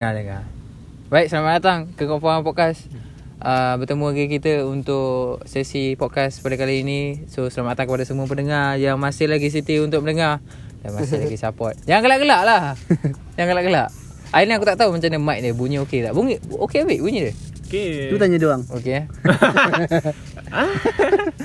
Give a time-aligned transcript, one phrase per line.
[0.00, 0.42] Dengar dengar.
[1.12, 2.88] Baik, selamat datang ke Komporan Podcast.
[3.36, 7.28] Uh, bertemu lagi kita untuk sesi podcast pada kali ini.
[7.28, 10.40] So selamat datang kepada semua pendengar yang masih lagi setia untuk mendengar
[10.80, 11.76] dan masih lagi support.
[11.84, 12.80] Jangan gelak-gelak lah.
[13.36, 13.88] Jangan gelak-gelak.
[14.32, 16.16] Hari ni aku tak tahu macam mana mic dia bunyi okey tak.
[16.16, 17.34] Bunyi okey ambil bunyi dia.
[17.68, 18.08] Okay.
[18.08, 18.64] Tu tanya dia orang.
[18.72, 19.04] Okey eh.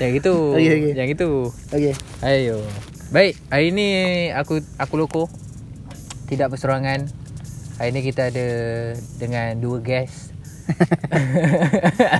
[0.00, 0.34] yang itu.
[0.56, 0.92] Okey, okey.
[0.96, 1.28] Yang itu.
[1.76, 1.92] Okey.
[2.24, 2.64] Ayo.
[3.12, 3.88] Baik, hari ni
[4.32, 5.28] aku aku loko.
[6.24, 7.25] Tidak berserangan.
[7.76, 8.46] Hari ni kita ada
[9.20, 10.32] dengan dua guest.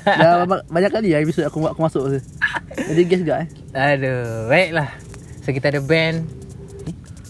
[0.04, 2.18] Dah banyak, kali lah episod aku aku masuk tu.
[2.76, 3.48] Jadi guess juga eh.
[3.72, 4.92] Aduh, baiklah.
[5.40, 6.28] So kita ada Ben.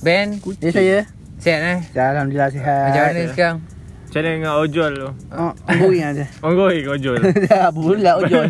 [0.02, 0.98] Ben, Ya saya.
[1.38, 1.78] sihat eh?
[1.94, 2.84] Alhamdulillah sihat.
[2.90, 3.58] Macam mana sekarang?
[4.06, 5.10] Macam mana dengan ojol tu?
[5.30, 6.24] Oh, ongoing aja.
[6.46, 7.16] Ongoing ojol.
[7.46, 8.44] Dah pula ojol.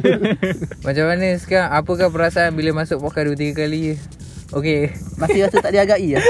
[0.81, 1.71] Macam mana sekarang?
[1.71, 3.97] Apakah perasaan bila masuk podcast dua tiga kali je?
[4.57, 4.89] Okey.
[5.17, 6.21] Masih rasa tak dihargai ya.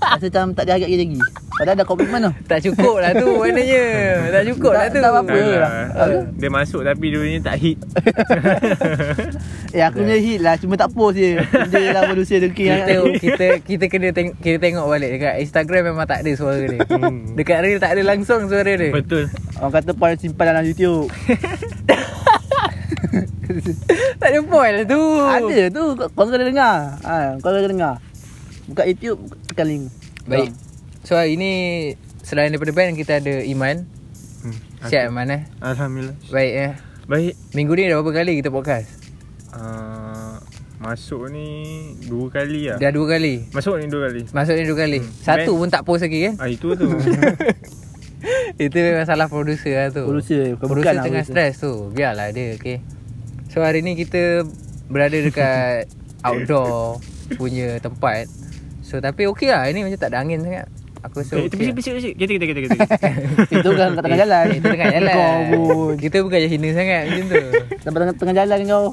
[0.00, 1.20] Rasa macam tak dihargai lagi.
[1.56, 2.32] Padahal dah komitmen tu.
[2.44, 3.84] Tak cukup lah tu maknanya.
[4.30, 5.00] Tak cukup lah Tak- tu.
[5.00, 5.32] tak apa-apa.
[5.32, 5.72] Tak lah.
[5.90, 6.24] lah.
[6.32, 7.78] Dia masuk tapi dulunya tak hit.
[9.72, 11.36] Eh aku punya hit lah cuma tak post je.
[11.68, 16.06] Dia lah manusia dengki Kita kita kita kena teng- kita tengok balik dekat Instagram memang
[16.06, 16.80] tak ada suara dia.
[16.86, 17.36] Hmm.
[17.36, 18.88] Dekat reel tak ada langsung suara dia.
[18.88, 19.28] Betul.
[19.58, 21.12] Orang kata paling simpan dalam YouTube.
[24.20, 25.00] Tak ada point lah tu.
[25.20, 26.74] Ada tu kau kena dengar.
[27.00, 27.94] Ha, kau kena dengar.
[28.66, 29.84] Buka YouTube tekan link.
[30.24, 30.50] Baik.
[31.02, 31.52] So hari ni
[32.20, 33.86] selain daripada band kita ada Iman.
[34.42, 34.56] Hmm.
[34.82, 35.42] Siap Iman eh.
[35.60, 36.16] Alhamdulillah.
[36.28, 36.72] Baik eh.
[37.06, 37.34] Baik.
[37.52, 38.90] Minggu ni dah berapa kali kita podcast?
[39.52, 40.36] Uh,
[40.76, 41.46] masuk ni
[42.04, 42.76] dua kali lah.
[42.76, 43.46] Dah dua kali.
[43.50, 44.26] Masuk ni dua kali.
[44.28, 44.98] Masuk ni dua kali.
[45.16, 46.34] Satu Band- pun tak post lagi kan?
[46.36, 46.86] Ah itu tu.
[48.56, 50.02] Itu memang salah producer lah tu.
[50.02, 51.52] Producer, bukan- Producer bukan lah tengah producer.
[51.52, 51.72] stres tu.
[51.92, 52.80] Biarlah dia okay.
[53.56, 54.44] So hari ni kita
[54.92, 55.88] berada dekat
[56.28, 57.00] outdoor
[57.40, 58.28] punya tempat.
[58.84, 59.64] So tapi okey lah.
[59.72, 60.68] Ini macam tak ada angin sangat.
[61.00, 61.72] Aku rasa Eh, okey Tepi lah.
[61.72, 62.10] tepi tepi tepi.
[62.20, 62.76] Kita kita kita kita.
[63.56, 64.44] Itu kan kat tengah jalan.
[64.52, 65.16] Itu tengah jalan.
[65.16, 65.40] Kau.
[65.96, 67.40] Kita bukan je hina sangat macam tu.
[67.80, 68.86] Sampai tengah, tengah jalan kau.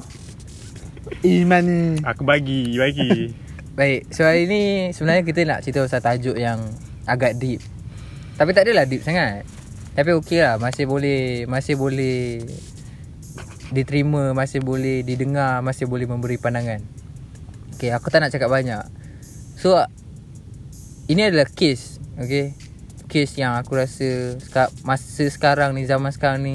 [1.20, 1.80] Iman ni.
[2.00, 3.36] Aku bagi, bagi.
[3.78, 4.62] Baik, so hari ni
[4.96, 6.56] sebenarnya kita nak cerita pasal tajuk yang
[7.04, 7.60] agak deep.
[8.40, 9.44] Tapi tak adalah deep sangat.
[9.92, 12.40] Tapi okey lah, masih boleh masih boleh
[13.72, 16.84] diterima, masih boleh didengar, masih boleh memberi pandangan.
[17.74, 18.84] Okay, aku tak nak cakap banyak.
[19.56, 19.80] So,
[21.08, 22.52] ini adalah case, okay?
[23.08, 24.36] Case yang aku rasa
[24.84, 26.54] masa sekarang ni, zaman sekarang ni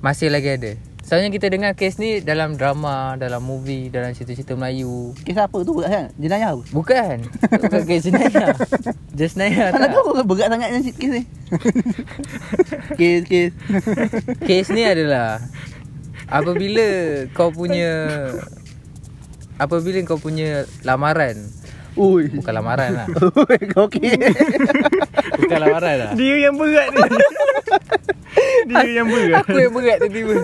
[0.00, 0.72] masih lagi ada.
[1.10, 5.10] Soalnya kita dengar case ni dalam drama, dalam movie, dalam cerita-cerita Melayu.
[5.26, 6.10] Kisah apa tu berat sangat?
[6.14, 6.62] Jenayah apa?
[6.70, 7.16] Bukan
[7.50, 8.54] Bukan kes jenayah
[9.18, 11.22] Just jenayah Mana tak tahu berat sangat yang kes ni.
[13.02, 13.50] kes kes.
[14.46, 15.42] Kes ni adalah
[16.30, 16.86] Apabila
[17.34, 17.90] kau punya
[19.58, 21.42] Apabila kau punya lamaran
[21.98, 22.30] Ui.
[22.38, 24.14] Bukan lamaran lah Ui, kau okey.
[25.42, 27.02] Bukan lamaran lah Dia yang berat ni.
[28.70, 29.42] Dia yang berat.
[29.42, 30.34] Aku yang berat tiba-tiba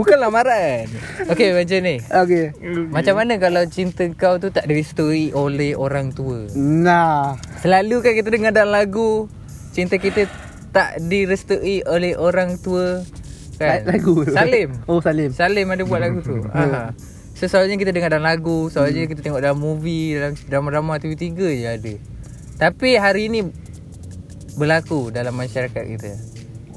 [0.00, 0.88] Bukan lamaran
[1.28, 2.56] Okay macam ni Okey.
[2.88, 7.36] Macam mana kalau cinta kau tu tak direstui oleh orang tua Nah.
[7.60, 9.28] Selalu kan kita dengar dalam lagu
[9.76, 10.24] Cinta kita
[10.72, 13.04] tak direstui oleh orang tua
[13.60, 13.84] kan?
[13.84, 14.24] Lagu.
[14.24, 15.36] Salim Oh Salim.
[15.36, 16.96] Salim ada buat lagu tu ha.
[17.36, 21.68] So selalunya kita dengar dalam lagu Selalunya kita tengok dalam movie Dalam drama-drama TV3 je
[21.68, 21.94] ada
[22.56, 23.44] Tapi hari ni
[24.56, 26.29] Berlaku dalam masyarakat kita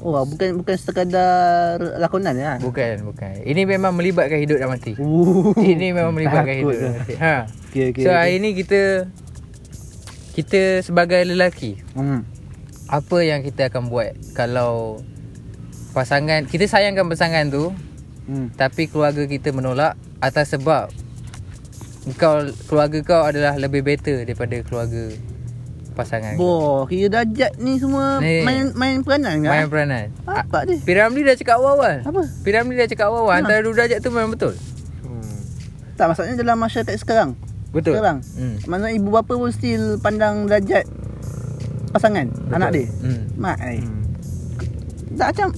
[0.04, 2.60] Oh bukan bukan sekadar lakonan ya.
[2.60, 5.56] Bukan, bukan Ini memang melibatkan hidup dan mati Uh.
[5.56, 7.36] Ini memang melibatkan Takut hidup dan mati ha.
[7.72, 8.04] Okey okey.
[8.04, 9.08] So hari ni kita
[10.36, 12.28] Kita sebagai lelaki Hmm.
[12.84, 15.00] Apa yang kita akan buat Kalau
[15.90, 17.72] Pasangan Kita sayangkan pasangan tu
[18.24, 18.48] Hmm.
[18.52, 20.88] Tapi keluarga kita menolak Atas sebab
[22.16, 25.12] kau Keluarga kau adalah lebih better Daripada keluarga
[25.94, 28.42] Pasangan kau Boh, kira dajat ni semua Ni.
[28.42, 29.46] main main peranan ke?
[29.46, 30.78] Main peranan Apa dia?
[30.80, 32.22] Piramli dah cakap awal-awal Apa?
[32.42, 34.54] Piramli dah cakap awal-awal Antara dua darjat tu memang betul
[35.00, 35.38] Hmm.
[35.94, 37.38] Tak maksudnya dalam masyarakat sekarang.
[37.70, 38.18] Betul Sekarang.
[38.20, 38.66] hmm.
[38.66, 40.82] Maksudnya ibu bapa pun still pandang derajat
[41.88, 42.50] pasangan Betul.
[42.52, 42.86] anak dia.
[43.00, 43.22] hmm.
[43.36, 43.78] Mak ni.
[43.78, 44.02] Hmm.
[45.14, 45.48] Tak macam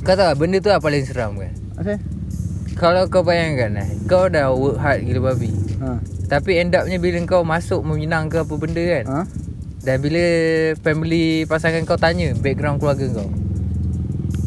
[0.00, 2.00] Kau tahu tak, benda tu apa paling seram kan Asal?
[2.72, 6.00] Kalau kau bayangkan eh, Kau dah work hard gila babi Ha.
[6.32, 9.20] Tapi end upnya bila kau masuk meminang ke apa benda kan Ha?
[9.82, 10.22] Dan bila
[10.78, 13.28] family pasangan kau tanya background keluarga kau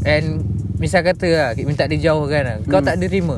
[0.02, 0.42] And
[0.76, 2.88] misal kata lah minta dijauhkan lah Kau Hmm.
[2.88, 3.38] tak diterima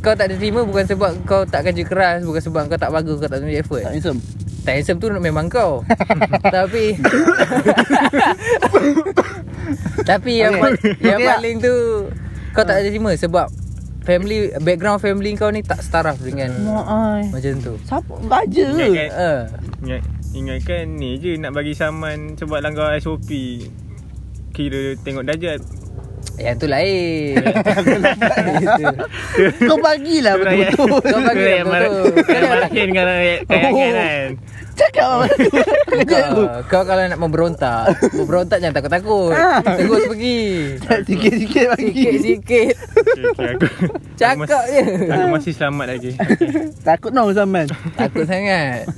[0.00, 3.26] Kau tak diterima bukan sebab kau tak kerja keras Bukan sebab kau tak bagus kau
[3.26, 4.20] tak tunjuk effort Tak handsome.
[4.60, 5.84] Tak handsome tu memang kau
[6.56, 6.96] Tapi
[10.04, 10.62] Tapi yang, Okay.
[10.62, 11.36] pa- yang Okay tak?
[11.36, 11.74] paling tu
[12.50, 13.46] Kau tak terima sebab
[14.04, 17.22] Family Background family kau ni tak setaraf dengan Mak ai.
[17.32, 18.84] Macam tu Siapa raja ke?
[18.84, 19.08] Ingat kan?
[19.16, 19.42] uh,
[19.80, 20.02] Ingat
[20.34, 23.30] Ingatkan ni je nak bagi saman sebab langgar SOP.
[24.50, 25.62] Kira tengok darjat.
[26.34, 27.34] Yang tu lain.
[29.64, 30.88] Kau bagilah betul-betul.
[30.90, 31.62] Kau bagi tu rakyat betul-betul.
[31.62, 33.94] Mar- rakyat Marhin dengan rakyat kayangan Oh.
[33.94, 34.28] kan.
[34.74, 35.26] Cakap apa
[36.10, 36.30] kau,
[36.66, 39.62] kau kalau nak memberontak Memberontak jangan takut-takut Ah.
[39.62, 40.42] Terus pergi
[41.06, 41.86] Sikit-sikit bagi.
[41.94, 42.74] Sikit-sikit
[44.18, 44.34] Cakap
[44.66, 46.10] je masih, Aku masih selamat lagi.
[46.18, 46.74] Okay.
[46.82, 47.70] Takut no zaman.
[47.94, 48.90] Takut sangat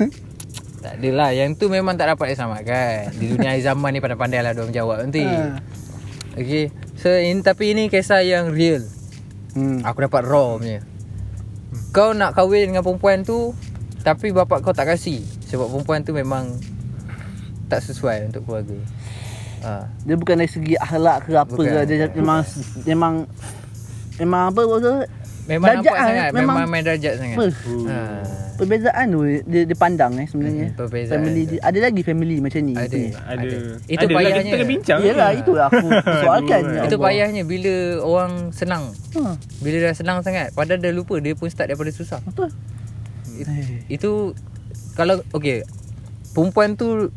[0.81, 4.73] Tak adalah Yang tu memang tak dapat disamakan Di dunia zaman ni Pandai-pandai lah Diorang
[4.73, 5.61] jawab nanti Ha.
[6.37, 6.73] Okay
[7.07, 8.83] So in, tapi ini kisah yang real
[9.55, 9.81] Hmm.
[9.87, 10.85] Aku dapat raw punya
[11.95, 13.57] Kau nak kahwin dengan perempuan tu
[14.05, 16.51] Tapi bapak kau tak kasih Sebab perempuan tu memang
[17.71, 18.77] Tak sesuai untuk keluarga
[19.65, 19.89] ha.
[20.05, 21.89] Dia bukan dari segi akhlak ke apa Bukan, ke.
[21.89, 22.21] Dia bukan.
[22.21, 22.41] memang
[22.85, 23.15] memang
[24.21, 24.99] memang apa betul?
[25.47, 27.47] Memang Darjat nampak lah, sangat memang- Memang main darjat sangat Apa?
[27.87, 27.99] ha.
[28.57, 30.67] Perbezaan tu dia, dia pandang eh sebenarnya.
[30.67, 31.51] Hmm, perbezaan Family tu.
[31.53, 32.75] dia, ada lagi family macam ni.
[32.75, 32.97] Ada.
[32.97, 33.09] Ni.
[33.13, 33.47] Ada.
[33.85, 34.41] Itu ada lah, payahnya.
[34.43, 34.99] Kita tengah bincang.
[35.03, 35.87] Yalah itu aku
[36.25, 36.63] soalkan.
[36.67, 41.33] Aduh, Itu payahnya Bila orang senang Ha, Bila dah senang sangat Padahal dia lupa Dia
[41.33, 42.49] pun start daripada susah betul.
[43.33, 43.85] It- Eh.
[43.89, 44.33] Itu
[44.93, 45.63] Kalau Okay
[46.33, 47.13] Perempuan tu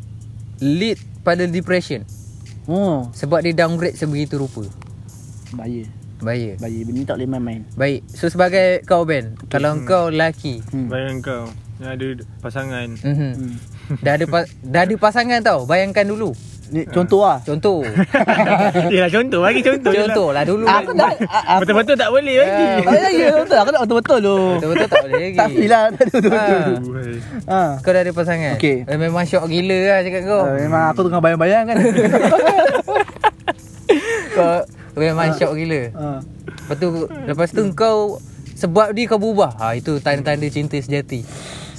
[0.58, 2.04] Lead pada depression
[2.64, 4.62] Oh, Sebab dia downgrade sebegitu rupa
[5.50, 5.82] bahaya.
[6.20, 6.80] Bahaya Bahaya.
[6.82, 7.60] Bini tak boleh main-main.
[7.74, 10.86] Baik So sebagai kau Ben Kalau kau lelaki Hmm.
[10.86, 11.48] Bayang kau.
[11.76, 12.08] Yang ada
[12.38, 12.88] pasangan.
[12.94, 13.32] mm-hmm.
[13.32, 13.52] Hmm.
[14.04, 16.36] dah, ada pa- dah ada pasangan tau Bayangkan dulu
[16.70, 17.42] Ni contoh lah.
[17.42, 17.82] Contoh
[18.94, 19.42] Yelah contoh.
[19.42, 19.90] Bagi contoh.
[19.90, 19.98] lah.
[19.98, 22.62] Contoh lah dulu Aku aku Betul-betul tak boleh lagi.
[22.62, 23.56] Ah, tak lagi betul.
[23.58, 24.36] Aku nak betul-betul tu.
[24.54, 26.70] Betul-betul tak boleh lagi Tak lah tak betul-betul.
[27.50, 27.74] Ah.
[27.74, 27.82] Ha.
[27.82, 28.76] Kau dah ada pasangan Okey.
[28.86, 31.76] eh, Memang syok gila lah cakap kau Uh, memang aku tengah bayang-bayang kan.
[34.30, 34.62] Kau
[35.00, 36.06] memang syok gila Ha.
[36.20, 37.98] Lepas tu Lepas tu kau
[38.54, 41.24] Sebab dia kau berubah ha, Itu tanda-tanda cinta sejati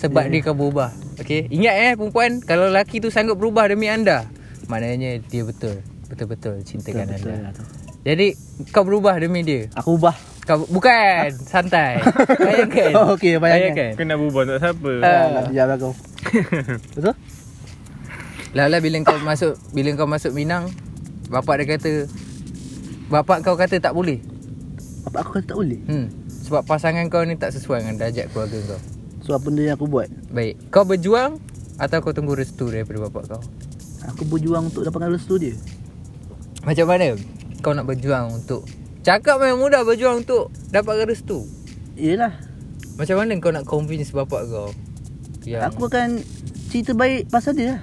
[0.01, 4.25] Sebab dia kau berubah Okay Ingat eh perempuan Kalau lelaki tu sanggup berubah demi anda
[4.67, 5.79] Maknanya dia betul
[6.09, 7.63] Betul-betul cintakan Betul anda tu.
[8.01, 8.33] Jadi
[8.73, 10.17] Kau berubah demi dia Aku ubah.
[10.43, 12.01] Kau Bukan Santai
[12.49, 13.93] Bayangkan Oh, okey, bayangkan.
[13.95, 14.91] Kau nak berubah tak siapa.
[14.99, 15.07] Ah.
[15.07, 15.93] Ha, nak diam lah kau.
[16.97, 17.15] Betul?
[18.51, 20.67] Lah bila kau masuk Bila kau masuk Minang
[21.31, 21.93] Bapak dia kata
[23.11, 24.23] Bapak kau kata tak boleh
[25.03, 25.83] Apa aku kata tak boleh?
[25.83, 26.07] hmm.
[26.47, 28.79] Sebab pasangan kau ni tak sesuai dengan darjat keluarga kau
[29.21, 30.07] So apa benda yang aku buat?
[30.31, 31.37] Baik Kau berjuang
[31.75, 33.41] Atau kau tunggu restu daripada bapak kau
[34.07, 35.53] Aku berjuang untuk dapatkan restu dia.
[36.63, 37.19] Macam mana
[37.59, 38.63] Kau nak berjuang untuk
[39.03, 41.43] Cakap memang mudah berjuang untuk Dapatkan restu
[41.99, 42.33] Yelah.
[42.95, 44.71] Macam mana kau nak convince bapak kau
[45.43, 46.23] Yang Aku akan
[46.71, 47.81] cerita baik pasal dia lah.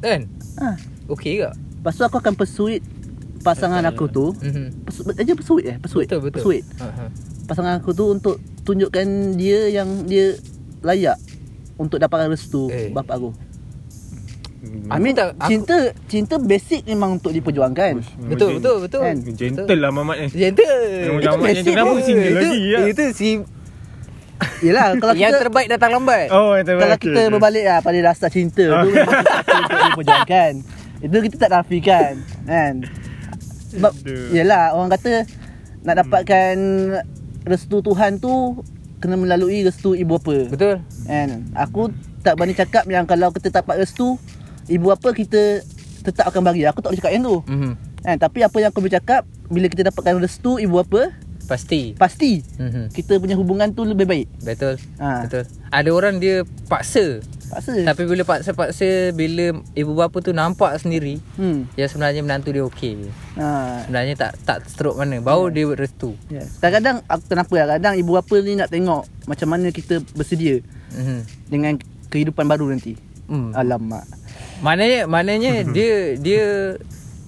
[0.00, 0.76] Kan Ha.
[1.08, 2.84] Okey ke Lepas tu aku akan persuade
[3.42, 4.30] pasangan aku tu.
[4.32, 4.86] Mhm.
[4.86, 5.76] Persu- aja persuade eh?
[5.76, 6.06] Persuade.
[6.08, 6.42] Betul betul
[6.78, 7.04] ha, ha.
[7.44, 10.38] Pasangan aku tu untuk tunjukkan dia yang dia
[10.80, 11.18] layak
[11.74, 12.88] untuk dapatkan restu Eh.
[12.88, 13.30] bapak aku.
[14.88, 17.98] I mean tak- aku- cinta cinta basic memang untuk diperjuangkan.
[18.24, 19.16] Betul betul betul Kan?
[19.28, 20.26] Gentle lah mamat ni.
[20.32, 20.78] Gentle
[21.20, 22.78] Ahmad yang kenapa single Itu- lagi ya?
[22.86, 23.28] Itu si
[24.60, 26.82] Yelah kalau Yang kita terbaik datang lambat Oh, yang terbaik.
[26.84, 27.30] kalau Okey, kita okey.
[27.30, 30.52] berbalik lah pada rasa cinta tu memang kita untuk diperjuangkan.
[31.00, 32.12] Itu kita tak nafikan
[32.42, 32.74] kan.
[33.72, 34.30] Sebab Aduh.
[34.32, 35.24] yelah orang kata
[35.82, 36.54] nak dapatkan
[37.42, 38.60] restu Tuhan tu
[39.02, 40.46] kena melalui restu ibu bapa.
[40.46, 40.78] Betul
[41.08, 41.50] Kan?
[41.58, 41.90] Aku
[42.22, 44.14] tak berani cakap yang kalau kita tak dapat restu
[44.70, 45.64] ibu bapa kita
[46.06, 46.62] tetap akan bagi.
[46.70, 47.36] Aku tak boleh cakap yang tu.
[47.50, 47.72] mhm.
[48.02, 48.16] Kan?
[48.18, 51.10] Tapi apa yang aku boleh cakap bila kita dapatkan restu ibu bapa
[51.46, 52.90] Pasti pasti mhm.
[52.90, 54.26] kita punya hubungan tu lebih baik.
[54.42, 55.26] Betul Ha.
[55.26, 57.20] Betul Ada orang dia paksa
[57.52, 57.84] Paksa.
[57.84, 61.68] Tapi bila paksa-paksa Bila ibu bapa tu nampak sendiri Hmm.
[61.76, 63.84] Yang sebenarnya menantu dia okey Ha.
[63.84, 66.44] Sebenarnya tak tak stroke mana Baru dia buat restu Ya.
[66.64, 70.64] Kadang-kadang aku kenapa lah kadang ibu bapa ni nak tengok macam mana kita bersedia
[70.96, 71.20] mhm.
[71.52, 71.72] dengan
[72.08, 72.96] kehidupan baru nanti.
[73.28, 73.52] hmm.
[73.52, 74.04] Alamak.
[74.62, 76.44] Maknanya Maknanya dia Dia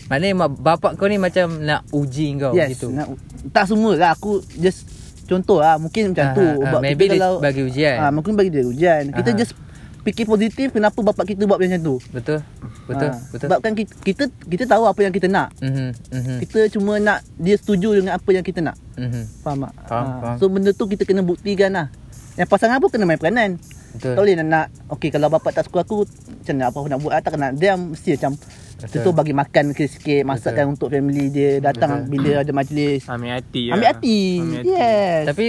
[0.07, 2.69] Maknanya mak- bapak kau ni macam nak uji kau yes.
[2.71, 3.09] gitu Nak,
[3.51, 4.85] tak semua lah aku just
[5.25, 6.45] contoh lah mungkin macam Ah, tu.
[6.45, 7.97] ah, Sebab maybe kita kalau bagi ujian.
[7.99, 9.03] Ah, mungkin bagi dia ujian.
[9.11, 9.37] Kita Ah.
[9.37, 9.53] just
[10.05, 11.97] fikir positif kenapa bapak kita buat macam tu.
[12.13, 12.45] Betul
[12.85, 15.57] Betul Ah, Betul Sebab kan kita, kita kita tahu apa yang kita nak.
[15.59, 15.97] mhm.
[16.13, 16.37] Mhm.
[16.43, 18.77] Kita cuma nak dia setuju dengan apa yang kita nak.
[18.95, 19.23] Mhm.
[19.41, 19.73] Faham tak?
[19.89, 20.37] Faham, Ah, faham.
[20.37, 21.89] So benda tu kita kena buktikan lah.
[22.37, 23.57] Yang pasangan pun kena main peranan.
[23.95, 26.89] Betul Tak boleh nak, nak Okay kalau bapak tak suka aku Macam mana apa aku
[26.91, 28.35] nak buat ah, Tak kena Dia mesti macam
[28.85, 29.01] Betul.
[29.01, 32.11] Contoh bagi makan sikit-sikit Masakkan untuk family dia Datang Betul.
[32.13, 33.75] bila ada majlis Ambil hati lah.
[33.81, 34.71] Ambil hati Ambil hati.
[34.71, 35.47] Yes Tapi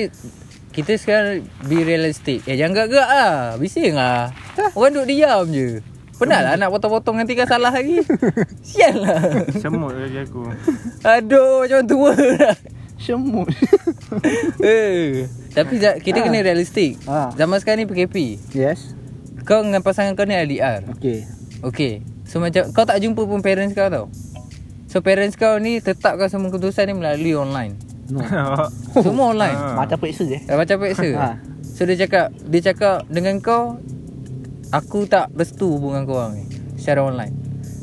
[0.76, 2.44] kita sekarang be realistic.
[2.52, 3.56] Eh jangan gerak-gerak lah.
[3.56, 4.36] Bising lah.
[4.76, 5.80] Orang duduk diam je.
[6.20, 8.04] Penat lah nak potong-potong nanti kan salah lagi.
[8.68, 9.24] Sial lah.
[9.56, 10.52] Semut lagi aku.
[11.00, 12.60] Aduh macam tua dah.
[13.00, 13.48] Semut
[14.68, 15.32] eh.
[15.56, 17.00] Tapi kita kena realistik.
[17.08, 17.32] Ah.
[17.40, 18.16] Zaman sekarang ni PKP.
[18.52, 18.92] Yes
[19.48, 21.24] Kau dengan pasangan kau ni LDR Okey.
[21.64, 24.06] Okay So macam Kau tak jumpa pun parents kau tau
[24.86, 27.74] So parents kau ni Tetapkan semua keputusan ni Melalui online
[28.06, 28.22] No.
[29.02, 29.82] Semua online Ah.
[29.82, 30.38] Macam peksa je.
[30.40, 31.30] Dah macam peksa Ha.
[31.64, 33.82] So dia cakap Dia cakap Dengan kau
[34.70, 37.34] Aku tak restu hubungan kau orang ni Secara online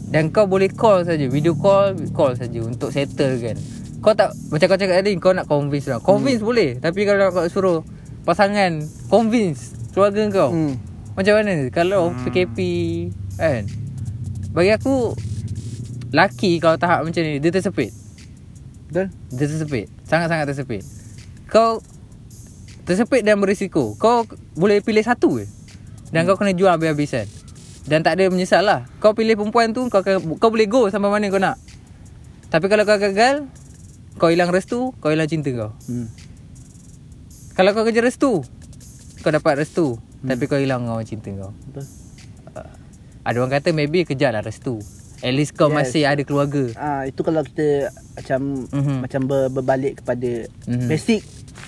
[0.07, 3.59] Dan kau boleh call saja Video call Call saja Untuk settle kan
[3.99, 6.47] Kau tak Macam kau cakap tadi Kau nak convince lah Convince hmm.
[6.47, 7.83] boleh Tapi kalau kau suruh
[8.23, 10.79] Pasangan Convince Keluarga kau Hmm.
[11.13, 12.23] Macam mana Kalau Hmm.
[12.23, 12.59] PKP
[13.35, 13.67] Kan
[14.53, 15.17] Bagi aku
[16.13, 17.91] Laki kalau tahap macam ni Dia tersepit.
[18.93, 19.09] Betul?
[19.33, 19.87] dia tersepit.
[20.05, 20.85] Sangat-sangat tersepit.
[21.49, 21.81] Kau
[22.85, 23.97] Tersepit dan berisiko.
[23.97, 25.49] Kau boleh pilih satu je.
[26.13, 27.25] Dan kau kena jual habis-habisan.
[27.89, 28.85] Dan tak ada menyesal lah.
[29.01, 31.57] Kau pilih perempuan tu Kau, akan- kau boleh go sampai mana kau nak.
[32.53, 33.49] Tapi kalau kau gagal
[34.21, 35.73] Kau hilang restu Kau hilang cinta kau.
[35.89, 36.13] Hmm.
[37.57, 38.45] Kalau kau kerja restu
[39.25, 39.97] Kau dapat restu.
[40.21, 41.57] Tapi kau hilang orang cinta kau.
[41.73, 42.02] Betul.
[43.23, 44.83] Ada orang kata maybe kejar lah restu
[45.23, 45.77] At least kau Yes.
[45.79, 48.97] masih ada keluarga Ah itu kalau kita macam Mhm.
[49.01, 50.31] macam ber, berbalik kepada
[50.67, 50.89] Mhm.
[50.89, 51.23] basic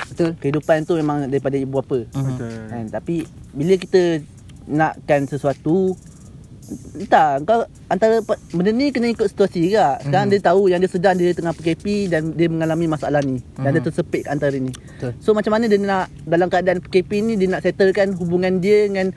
[0.05, 2.03] Betul kehidupan tu memang daripada ibu bapa.
[2.09, 2.25] Mhm.
[2.29, 2.53] Betul.
[2.67, 3.17] Kan tapi
[3.51, 4.03] bila kita
[4.65, 5.95] nakkan sesuatu
[6.97, 10.01] entah kau antara benda ni kena ikut situasi juga.
[10.01, 10.33] Sekarang Mhm.
[10.33, 13.79] dia tahu yang dia sedang dia tengah PKP dan dia mengalami masalah ni dan dia
[13.79, 13.87] Mhm.
[13.87, 14.73] tersepit antara ni.
[14.73, 18.89] Betul So macam mana dia nak dalam keadaan PKP ni dia nak settlekan hubungan dia
[18.89, 19.13] dengan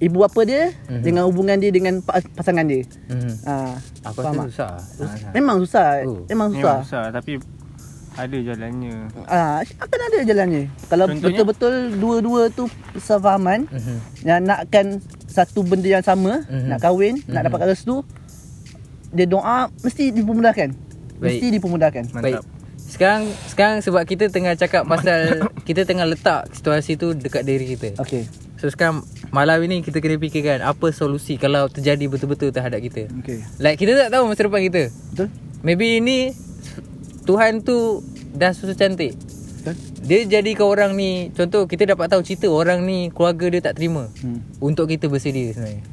[0.00, 1.02] ibu bapa dia Mhm.
[1.02, 2.82] dengan hubungan dia dengan pa- pasangan dia.
[3.06, 3.32] Mhm.
[3.44, 4.48] Ah, Aku Faham rasa tak?
[4.48, 5.32] susah Sangat-sangat.
[5.32, 5.88] Memang susah.
[6.02, 6.24] Oh.
[6.26, 6.76] Memang Memang susah.
[6.82, 7.32] susah tapi
[8.12, 8.94] ada jalannya.
[9.24, 10.62] Ah, akan ada jalannya.
[10.86, 11.24] Kalau Contohnya?
[11.26, 12.64] betul-betul dua-dua tu
[12.94, 13.96] sefahaman Mhm.
[14.22, 14.86] yang nakkan
[15.26, 16.66] satu benda yang sama, Mhm.
[16.66, 17.46] nak kahwin, nak Mhm.
[17.46, 17.96] dapatkan restu,
[19.10, 20.68] dia doa mesti dipermudahkan.
[21.18, 21.54] Mesti Baik.
[21.54, 22.04] dipermudahkan.
[22.10, 22.40] Baik.
[22.40, 22.44] Mantap.
[22.80, 25.20] Sekarang sekarang sebab kita tengah cakap pasal
[25.68, 27.94] kita tengah letak situasi tu dekat diri kita.
[27.96, 28.26] Okey.
[28.60, 29.00] So sekarang
[29.32, 33.08] malam ini kita kena fikirkan apa solusi kalau terjadi betul-betul terhadap kita.
[33.24, 33.40] Okey.
[33.56, 34.82] Like kita tak tahu masa depan kita.
[35.16, 35.28] Betul?
[35.64, 36.36] Maybe ini
[37.24, 38.04] Tuhan tu
[38.36, 39.16] dah susah cantik.
[39.64, 39.74] Betul?
[40.00, 44.08] Dia jadikan orang ni Contoh kita dapat tahu cerita Orang ni keluarga dia tak terima
[44.24, 44.40] Hmm.
[44.56, 45.84] Untuk kita bersedia sebenarnya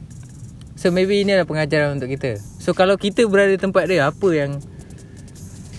[0.79, 4.63] So maybe ini adalah pengajaran untuk kita So kalau kita berada tempat dia Apa yang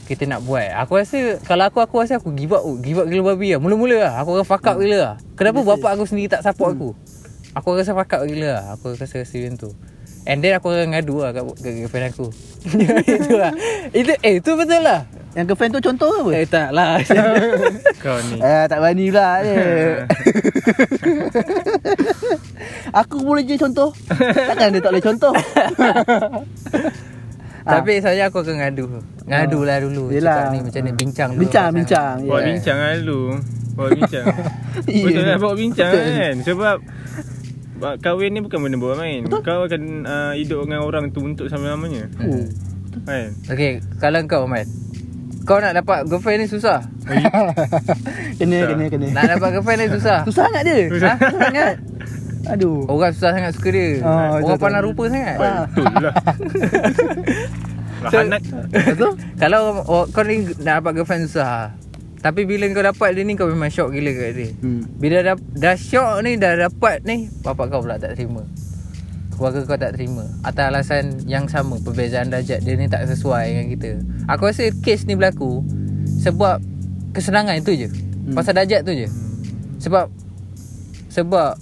[0.09, 0.73] Kita nak buat.
[0.81, 3.61] Aku rasa Kalau aku aku rasa aku give up oh, Give up gila babi lah.
[3.61, 4.13] Mula-mula lah.
[4.25, 5.15] Aku akan fuck up gila lah.
[5.37, 6.97] Kenapa bapak aku sendiri tak support aku?
[7.53, 8.65] Aku rasa fuck up gila lah.
[8.81, 9.71] Aku rasa rasa macam tu.
[10.29, 12.27] And then aku akan ngadu lah Kat, kat girlfriend aku.
[13.21, 13.53] Itu lah.
[13.93, 15.05] Itu, Eh itu betul lah.
[15.37, 16.31] Yang girlfriend tu contoh ke apa?
[16.35, 16.91] Eh tak lah.
[18.03, 18.41] Kau ni.
[18.41, 19.61] Eh, tak berani pula dia.
[23.05, 23.93] Aku boleh je contoh.
[24.09, 25.33] Takkan dia tak boleh contoh.
[27.69, 28.85] Tapi saya aku akan ngadu
[29.29, 30.49] Ngadu lah dulu Yelah.
[30.49, 32.15] Cakap ni macam ni Bincang dulu Bincang, bincang.
[32.25, 32.47] Bawa Ya.
[32.49, 33.21] bincang lah dulu.
[33.77, 34.27] Bawa bincang.
[34.83, 36.09] Betul lah bawa bincang Betul.
[36.11, 36.35] kan.
[36.43, 36.77] Sebab
[37.79, 39.21] ba- kahwin ni bukan benda buat main.
[39.29, 42.09] Kau akan uh, hidup dengan orang tu untuk selama-lamanya.
[42.19, 42.43] Oh.
[42.99, 43.31] Kan?
[43.47, 44.67] Okay Kalau kau Ahmad
[45.45, 46.83] Kau nak dapat girlfriend ni susah
[48.39, 49.07] Kena, kena, kena.
[49.13, 50.89] Nak dapat girlfriend ni susah Susah sangat dia.
[50.89, 51.09] Susah.
[51.09, 51.21] Ha?
[51.23, 51.75] Susah sangat.
[52.49, 52.85] Aduh.
[52.85, 55.65] Orang susah sangat suka dia Oh, Orang pandang rupa sangat Ah.
[55.69, 56.15] Betul lah.
[57.99, 58.65] Lah So-.
[58.71, 59.13] Betul?
[59.37, 61.75] Kalau oh, kau ni nak dapat girlfriend susah
[62.19, 64.87] Tapi bila kau dapat dia ni Kau memang shock gila kat dia Hmm.
[64.97, 68.47] Bila dah, dah shock ni Dah dapat ni Bapak kau pula tak terima
[69.31, 73.67] Keluarga kau tak terima Atas alasan yang sama Perbezaan darjat Dia ni tak sesuai dengan
[73.69, 73.91] kita
[74.27, 75.67] Aku rasa kes ni berlaku
[76.19, 76.63] Sebab
[77.13, 77.89] Kesenangan itu je
[78.21, 78.37] Hmm.
[78.37, 79.09] Pasal darjat tu je
[79.79, 80.07] Sebab
[81.09, 81.57] Sebab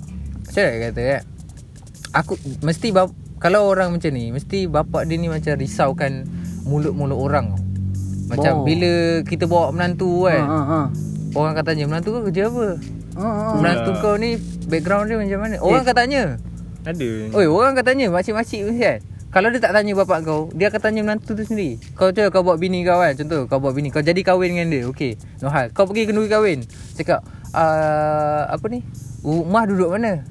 [0.57, 1.23] Macam mana nak kata eh?
[2.15, 2.33] Aku
[2.65, 6.25] Mesti bap, Kalau orang macam ni Mesti bapak dia ni macam risaukan
[6.65, 7.53] Mulut-mulut orang.
[8.27, 8.65] Macam Oh.
[8.65, 10.81] bila kita bawa menantu Ha, kan ha, ha.
[11.31, 12.67] Orang akan tanya Menantu kau kerja apa?
[13.15, 13.45] Ha, ha.
[13.55, 14.03] Menantu Pula.
[14.03, 15.55] kau ni Background dia macam mana?
[15.61, 16.23] Orang akan tanya.
[16.83, 17.11] Ada.
[17.31, 18.99] Oi orang akan tanya Makcik-makcik kan?
[19.27, 21.77] Kalau dia tak tanya bapak kau Dia akan tanya menantu tu sendiri.
[21.93, 23.13] Kau cuba kau bawa bini kau kan?
[23.13, 26.27] Contoh kau bawa bini Kau jadi kahwin dengan dia Okay No hal Kau pergi kenduri
[26.27, 26.65] kahwin.
[26.97, 27.21] Cakap
[27.53, 28.81] uh, Apa ni?
[29.21, 30.25] Rumah duduk mana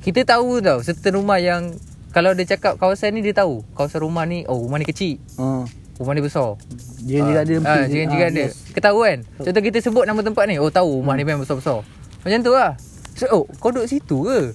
[0.00, 1.72] Kita tahu tau Certain rumah yang
[2.10, 5.64] Kalau dia cakap kawasan ni Dia tahu Kawasan rumah ni Oh rumah ni kecil Ha.
[5.96, 6.56] Rumah ni besar
[7.00, 7.88] Jiran-jiran dia Ah, mesti.
[7.90, 8.46] jiran-jiran Ah, dia.
[8.46, 8.54] yes.
[8.70, 9.18] Ketahu kan?
[9.36, 10.56] Contoh kita sebut nama tempat ni.
[10.56, 11.84] Oh tahu rumah ni memang besar-besar.
[12.20, 12.72] Macam tu lah.
[13.12, 14.52] So, oh, kau duduk situ ke?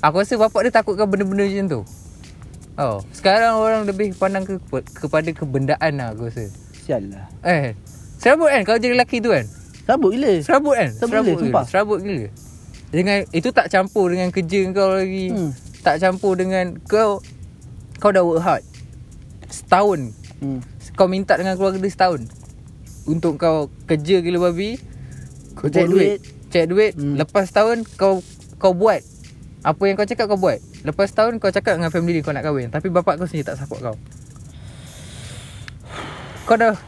[0.00, 1.80] Aku rasa bapak dia takutkan benda-benda macam tu.
[2.74, 4.58] Oh, sekarang orang lebih pandang ke,
[4.96, 6.46] kepada kebendaan lah aku rasa.
[6.80, 7.26] Sial lah.
[7.40, 7.74] Eh,
[8.16, 9.46] serabut kan kalau jadi lelaki tu kan?
[9.84, 10.30] Sabut gila.
[10.40, 10.90] Serabut kan?
[10.90, 11.64] Serabut gila, sumpah.
[11.64, 12.26] Serabut gila.
[12.88, 15.28] Dengan itu tak campur dengan kerja kau lagi.
[15.28, 15.52] Hmm.
[15.84, 17.20] Tak campur dengan kau
[18.00, 18.64] kau dah work hard.
[19.48, 20.12] Setahun.
[20.38, 20.62] Hmm.
[20.94, 22.24] kau minta dengan keluarga dia setahun.
[23.08, 24.78] Untuk kau kerja gila babi
[25.58, 26.18] Kau cek Kumpul duit.
[26.54, 26.92] Cek duit.
[26.94, 27.18] Hmm.
[27.18, 28.24] Lepas setahun kau
[28.56, 29.02] kau buat.
[29.66, 30.62] Apa yang kau cakap kau buat.
[30.86, 32.70] Lepas tahun kau cakap dengan family kau nak kahwin.
[32.70, 33.96] Tapi bapak kau sendiri tak support kau.
[36.48, 36.78] Kau dah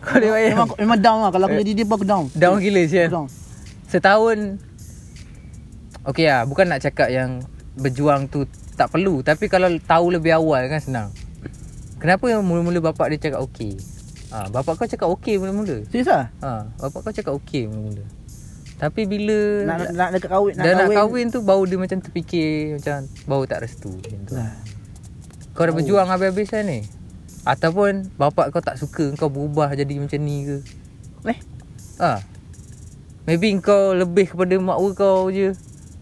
[0.00, 1.30] Kau dah Memang memang down lah.
[1.30, 2.24] Kalau aku jadi dia pun aku down.
[2.32, 3.28] Down gila sial down.
[3.86, 4.69] Setahun
[6.10, 7.40] Okay lah Bukan nak cakap yang
[7.78, 9.22] Berjuang tu Tak perlu.
[9.22, 11.08] Tapi kalau tahu lebih awal kan senang.
[12.00, 13.76] Kenapa yang mula-mula bapak dia cakap okay
[14.32, 15.84] ha, Bapak kau cakap okay mula-mula.
[15.92, 16.32] Serius lah?
[16.40, 18.04] Ha, Bapak kau cakap okay mula-mula.
[18.80, 21.26] Tapi bila nak, nak, nak dekat kahwin Dah nak kahwin.
[21.28, 24.34] tu Baru dia macam terfikir Macam Baru tak restu macam tu.
[24.40, 24.56] Lah.
[25.52, 26.80] Kau dah berjuang habis-habis kan ni?
[27.44, 30.56] Ataupun Bapak kau tak suka Kau berubah jadi macam ni ke?
[31.28, 31.38] Eh
[32.00, 32.16] Ha.
[33.28, 35.52] Maybe kau lebih kepada mak kau je.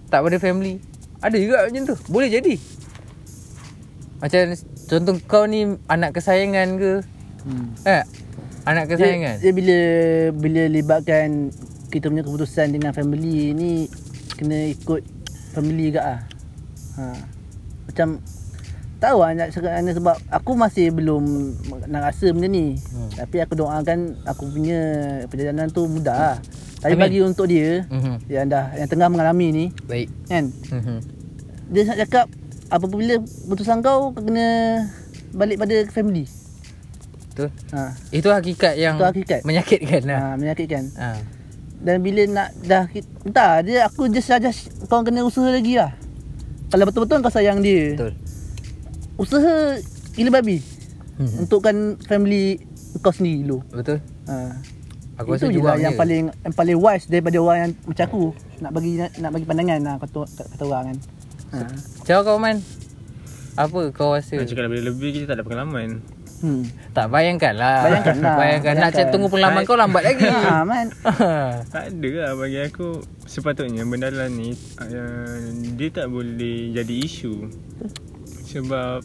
[0.08, 0.80] Tak pada family.
[1.20, 1.96] Ada juga macam tu.
[2.08, 2.54] Boleh jadi.
[4.18, 4.40] Macam
[4.90, 6.92] contoh kau ni anak kesayangan ke?
[7.46, 7.66] hmm.
[7.86, 8.02] Eh?
[8.66, 9.38] Anak kesayangan.
[9.38, 9.78] dia, dia bila
[10.34, 11.54] Bila libatkan
[11.88, 13.86] Kita punya keputusan dengan family ni
[14.34, 15.06] Kena ikut
[15.54, 16.20] family juga lah
[16.98, 17.14] ha.
[17.86, 18.18] Macam
[18.98, 21.22] Tahu lah nak cakap mana sebab Aku masih belum
[21.86, 23.08] Nak rasa benda ni Hmm.
[23.14, 24.80] Tapi aku doakan Aku punya
[25.30, 26.36] Perjalanan tu mudah lah
[26.78, 27.02] Tapi Amin.
[27.02, 28.14] bagi untuk dia Mhm.
[28.24, 30.08] Yang dah Yang tengah mengalami ni Baik.
[30.24, 30.96] Kan Mhm.
[31.68, 32.26] Dia nak cakap
[32.68, 34.46] Apabila Putusan kau Kau kena
[35.30, 36.24] Balik pada family
[37.28, 37.50] Betul.
[37.70, 37.90] ha.
[38.08, 39.40] Itu hakikat yang Itu hakikat.
[39.42, 40.18] menyakitkan lah.
[40.20, 40.28] ha.
[40.34, 41.18] Menyakitkan Ha.
[41.78, 42.86] Dan bila nak dah
[43.22, 44.50] Entah dia aku just saja
[44.86, 45.90] Kau kena usaha lagi lah
[46.68, 48.14] Kalau betul-betul kau sayang dia Betul.
[49.16, 49.74] Usaha
[50.12, 50.62] Gila babi
[51.18, 51.42] Mhm.
[51.42, 52.62] Untukkan family
[52.96, 53.98] Kau sendiri dulu Betul.
[54.24, 54.54] ha.
[55.18, 55.98] Aku Itu rasa lah yang je.
[55.98, 58.22] paling Yang paling wise Daripada orang yang Macam aku
[58.58, 60.96] Nak bagi nak bagi pandangan lah Kata, kata orang kan
[61.48, 61.58] ha.
[62.00, 62.56] Cakap kau man.
[63.52, 64.38] Apa kau rasa?
[64.38, 65.98] Nak cakap lebih-lebih kita tak ada pengalaman.
[66.38, 66.62] hmm.
[66.94, 67.82] Tak bayangkan lah.
[67.82, 68.36] Bayangkan lah.
[68.40, 68.74] bayangkan.
[68.76, 69.02] Nak Bayangkan.
[69.02, 70.30] cak tunggu pengalaman kau lambat lagi.
[70.46, 70.86] ha, man
[71.74, 72.88] Tak ada lah bagi aku
[73.24, 75.36] Sepatutnya benda lah ni uh,
[75.74, 77.50] Dia tak boleh jadi isu
[78.46, 79.02] Sebab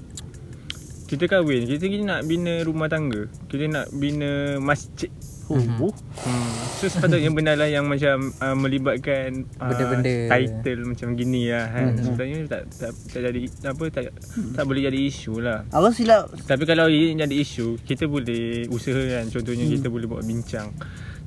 [1.09, 5.09] Kita kahwin Kita, kita nak bina rumah tangga Kita nak bina masjid
[5.45, 5.91] Oh, hmm.
[6.79, 10.31] So sepatutnya benda lah yang macam uh, Melibatkan uh, Benda-benda.
[10.31, 11.99] Title macam gini lah kan Mhm.
[11.99, 14.03] Sepatutnya tak, tak, tak jadi Apa tak,
[14.55, 19.27] tak boleh jadi isu lah Aku silap tapi kalau ia jadi isu, kita boleh usahakan.
[19.29, 19.73] Contohnya hmm.
[19.75, 20.71] kita boleh buat bincang.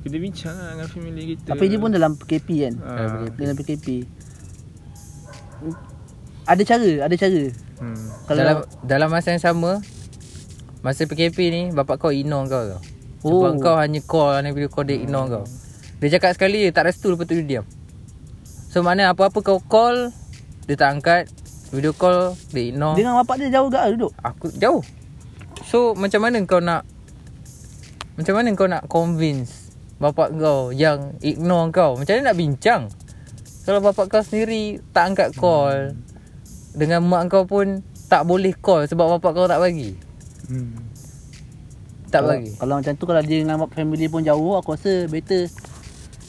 [0.01, 1.53] Kita bincang lah dengan family kita.
[1.53, 4.01] Tapi dia pun dalam PKP kan Ah, Dalam PKP
[6.43, 7.41] Ada cara Ada cara
[7.81, 8.05] hmm.
[8.25, 9.77] Kalau dalam dalam masa yang sama
[10.79, 12.81] masa PKP ni bapak kau ignore kau tau.
[13.21, 13.61] Sebab Oh.
[13.61, 15.45] kau hanya call hanya video call dia ignore kau.
[15.97, 17.65] Dia cakap sekali tak restu lepas tu dia diam.
[18.69, 20.13] So mana apa-apa kau call
[20.69, 21.23] dia tak angkat,
[21.73, 22.93] video call dia ignore.
[22.93, 24.83] Dengan bapak dia jauh gak duduk Aku jauh.
[25.65, 26.85] So macam mana kau nak
[28.17, 31.97] macam mana kau nak convince bapak kau yang ignore kau?
[31.97, 32.83] Macam mana nak bincang?
[33.67, 35.91] Kalau bapak kau sendiri tak angkat call
[36.77, 39.91] dengan mak kau pun tak boleh call sebab bapak kau tak bagi.
[40.47, 40.86] Hmm.
[42.07, 42.51] Tak kalau, bagi.
[42.53, 45.51] Kalau macam tu Kalau dia dengan family pun jauh Aku rasa better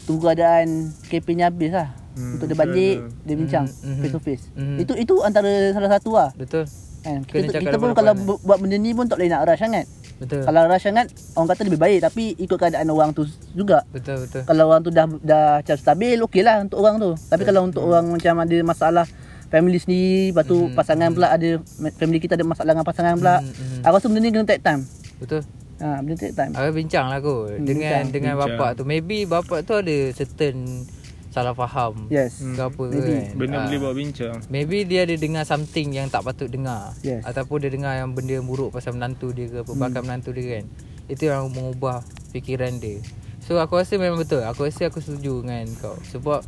[0.04, 0.66] Tunggu keadaan
[1.04, 3.06] KP ni habis lah Hmm, Untuk dia betul balik tu.
[3.22, 3.96] Dia bincang Hmm.
[3.96, 4.76] Face to face Mhm.
[4.76, 6.66] Itu itu antara salah satu lah Betul.
[6.98, 7.22] kan?
[7.22, 8.26] Kita, cakap kita pun kalau kan?
[8.26, 9.86] bu- buat benda ni pun Tak boleh nak rush sangat
[10.18, 10.42] Betul.
[10.42, 14.42] Kalau rush sangat Orang kata lebih baik Tapi ikut keadaan orang tu juga Betul betul.
[14.42, 17.82] Kalau orang tu dah dah macam stabil Okey lah untuk orang tu Tapi kalau untuk
[17.84, 19.06] orang macam ada masalah
[19.46, 21.48] Family sendiri Lepas tu Mhm, pasangan pula ada
[21.94, 23.80] Family kita ada masalah dengan pasangan pula Mhm, mhm.
[23.80, 24.82] Aku rasa benda ni kena take time
[25.16, 25.46] Betul.
[25.78, 28.04] Ha, Benda take time Aku bincang lah aku Hmm, dengan bincang.
[28.10, 28.50] dengan Bincang.
[28.52, 28.82] bapak tu.
[28.84, 30.84] Maybe bapak tu ada certain
[31.28, 32.08] salah faham.
[32.08, 33.04] Yes Ke apa Maybe.
[33.04, 33.24] kan.
[33.34, 33.64] Benda Ah.
[33.64, 34.36] boleh buat bincang.
[34.48, 37.22] Maybe dia ada dengar something yang tak patut dengar Yes.
[37.22, 40.56] Ataupun dia dengar yang benda yang buruk pasal menantu dia ke apa Bakal menantu dia
[40.56, 40.64] kan
[41.06, 42.98] Itu yang mengubah fikiran dia
[43.38, 46.42] So aku rasa memang betul Aku rasa aku setuju dengan kau Sebab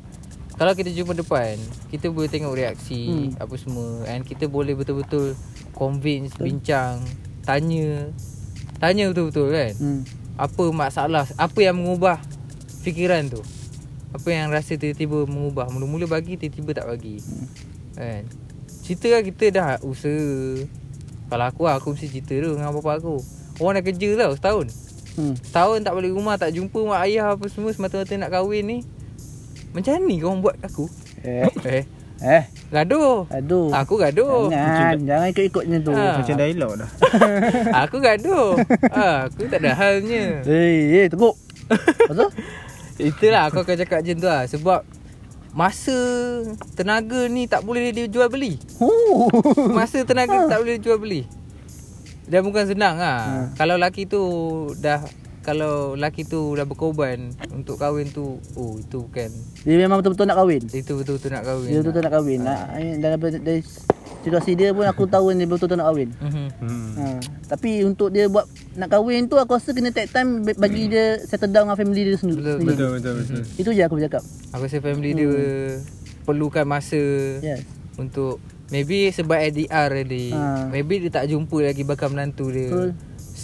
[0.53, 1.57] Kalau kita jumpa depan
[1.89, 5.33] Kita boleh tengok reaksi Apa semua And kita boleh betul-betul
[5.71, 7.01] Convince, bincang
[7.41, 8.13] Tanya
[8.81, 9.73] Tanya betul-betul kan.
[9.77, 10.01] Hmm.
[10.41, 11.29] Apa masalah?
[11.37, 12.17] Apa yang mengubah
[12.81, 13.45] Fikiran tu?
[14.17, 15.69] Apa yang rasa tiba-tiba mengubah?
[15.69, 17.21] Mula-mula bagi tiba-tiba tak bagi.
[17.21, 17.47] Hmm.
[17.95, 18.23] Kan?
[18.81, 20.25] Cerita lah kita dah usaha.
[21.31, 23.21] Kalau aku lah Aku mesti cerita tu dengan bapak aku.
[23.61, 24.67] Orang dah kerja tau setahun.
[25.15, 25.37] Hmm.
[25.37, 28.79] Setahun tak balik rumah Tak jumpa mak ayah apa semua Semata-mata nak kahwin ni.
[29.77, 30.89] Macam ni kau orang buat aku.
[31.21, 31.47] Eh.
[31.69, 32.45] Eh Eh?
[32.69, 33.25] Gaduh.
[33.33, 34.53] Aduh Aku gaduh.
[34.53, 35.93] Jangan Jangan ikut-ikut macam tu.
[35.97, 36.17] Ah.
[36.21, 36.91] Macam dialog dah.
[37.89, 38.49] Aku gaduh.
[38.93, 40.45] Ah, Aku tak ada halnya.
[40.45, 41.37] Eh eh teruk
[42.09, 42.29] Betul
[43.11, 44.43] Itulah aku akan cakap macam tu lah.
[44.45, 44.81] Sebab
[45.57, 45.97] Masa
[46.77, 48.61] Tenaga ni tak boleh dia jual beli.
[48.77, 49.27] Huh.
[49.73, 51.25] Masa tenaga tak boleh jual beli.
[52.29, 53.21] Dan bukan senang lah.
[53.25, 53.35] Ha.
[53.57, 54.21] Kalau laki tu
[54.79, 55.01] Dah
[55.51, 57.19] kalau lelaki tu dah berkorban
[57.51, 59.27] untuk kahwin tu, oh itu bukan.
[59.61, 60.63] Dia memang betul-betul nak kahwin.
[60.65, 61.67] Itu betul-betul nak kahwin.
[61.67, 62.39] Dia betul-betul nak kahwin.
[62.41, 63.61] Nak dan dari, dari
[64.21, 66.09] situasi dia pun aku tahu dia betul-betul nak kahwin.
[66.15, 66.47] Mhm.
[66.61, 66.91] Hmm.
[66.95, 67.05] Ha.
[67.51, 68.47] Tapi untuk dia buat
[68.79, 72.03] nak kahwin tu aku rasa kena take time ba- bagi dia settle down dengan family
[72.05, 72.39] dia sendiri.
[72.39, 72.59] Betul.
[72.63, 73.43] Betul betul betul.
[73.59, 74.23] Itu je aku bercakap.
[74.55, 75.31] Aku rasa family dia
[76.23, 77.03] perlukan masa
[77.43, 77.67] Yes.
[77.99, 78.39] untuk
[78.71, 80.31] maybe sebab ADR tadi.
[80.31, 80.71] Ha.
[80.71, 82.71] Maybe dia tak jumpa lagi bakal menantu dia.
[82.71, 82.91] Betul.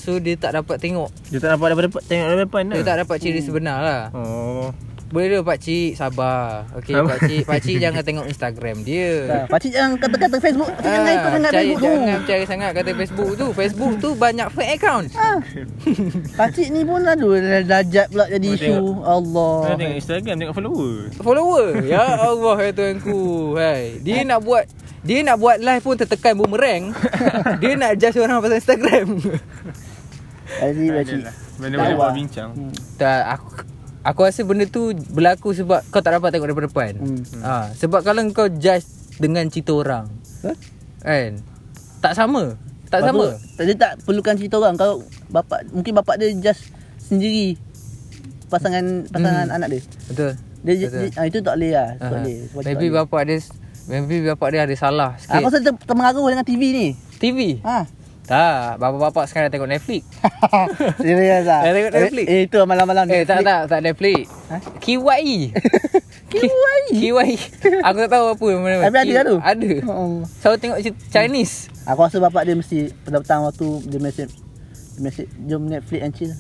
[0.07, 1.11] So dia tak dapat tengok.
[1.29, 2.87] Dia tak dapat daripada tengok dari depan Dia lah.
[2.87, 4.03] tak dapat ciri sebenar lah.
[4.15, 4.71] Oh.
[5.07, 6.67] Boleh dia pak cik sabar.
[6.75, 7.07] Okey Sabar.
[7.09, 9.11] pak cik, pak cik jangan tengok Instagram dia.
[9.25, 9.37] Ha.
[9.47, 10.67] Pakcik jangan kata-kata Facebook.
[10.69, 11.87] Pakcik jangan ikut sangat percaya, Facebook tu.
[11.87, 13.47] Ah, Jangan percaya sangat kata Facebook tu.
[13.55, 15.07] Facebook tu banyak fake account.
[15.15, 15.31] Ha.
[16.35, 18.63] Pakcik ni pun aduh darjat pula jadi isu.
[18.67, 18.99] tengok.
[19.01, 19.55] Allah.
[19.63, 20.93] Kau tengok Instagram tengok follower.
[21.19, 21.67] Follower.
[21.87, 23.21] Ya Allah ya Tuhanku.
[23.55, 24.03] Hai.
[24.03, 24.67] Dia nak buat
[25.07, 26.91] dia nak buat live pun tertekan boomerang.
[27.63, 29.07] dia nak judge orang pasal Instagram.
[30.49, 31.21] Jadi pakcik.
[31.57, 32.15] Benda-benda Tak buat lah.
[32.15, 32.51] bincang.
[32.53, 32.73] Hmm.
[32.95, 33.49] tak aku
[34.03, 36.93] aku rasa benda tu berlaku sebab kau tak dapat tengok daripada depan.
[36.97, 37.21] Hmm.
[37.41, 40.07] Ha, sebab kalau kau judge dengan cerita orang
[40.41, 40.53] Ha?
[41.01, 41.31] kan
[41.99, 42.55] tak sama.
[42.87, 43.25] Tak Lepas sama.
[43.27, 44.75] tu, Dia tak perlukan cerita orang.
[44.75, 44.95] Kalau
[45.29, 47.59] bapak mungkin bapak dia just sendiri
[48.47, 49.57] pasangan pasangan Hmm.
[49.57, 49.83] anak dia.
[50.07, 50.33] Betul.
[50.63, 51.01] Dia, dia, Betul.
[51.05, 51.89] dia ah, itu tak boleh lah.
[51.97, 52.37] Tak boleh.
[52.45, 53.39] Sebab Maybe tak bapak dia
[53.87, 55.43] maybe bapak dia ada salah Aku sikit.
[55.45, 56.87] rasa ter- termengaruh dengan TV ni.
[57.17, 57.39] TV.
[57.61, 57.87] Ha.
[58.27, 60.03] Tak, bapak-bapak sekarang tengok Netflix.
[60.99, 61.63] Serius lah.
[61.63, 62.27] Eh, tengok Netflix.
[62.27, 64.27] Eh, itu malam-malam Eh tak tak tak Netflix.
[64.51, 64.59] Ha?
[64.83, 65.55] KYE.
[66.35, 66.91] KYE?
[67.07, 67.39] KYE.
[67.87, 68.83] Aku tak tahu apa mana.
[68.83, 69.37] Tapi ada lah tu?
[69.39, 69.71] Ada.
[69.87, 70.27] Oh.
[70.43, 70.79] Selalu tengok
[71.15, 71.71] Chinese.
[71.87, 76.35] Aku rasa bapak dia mesti petang-petang waktu dia mesej dia mesej jom Netflix and chill.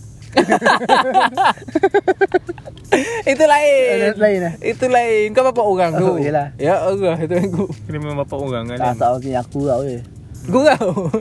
[3.31, 4.18] Itu lain.
[4.18, 4.55] Lain eh?
[4.75, 5.31] Itu lain.
[5.38, 6.07] Kau bapak orang tu.
[6.07, 6.51] Oh, yelah.
[6.59, 7.70] Ya Allah, itu aku.
[7.87, 8.79] Kena memang bapak orang kan.
[8.90, 10.03] Tak tak mungkin aku lah weh.
[10.51, 11.14] Gurau.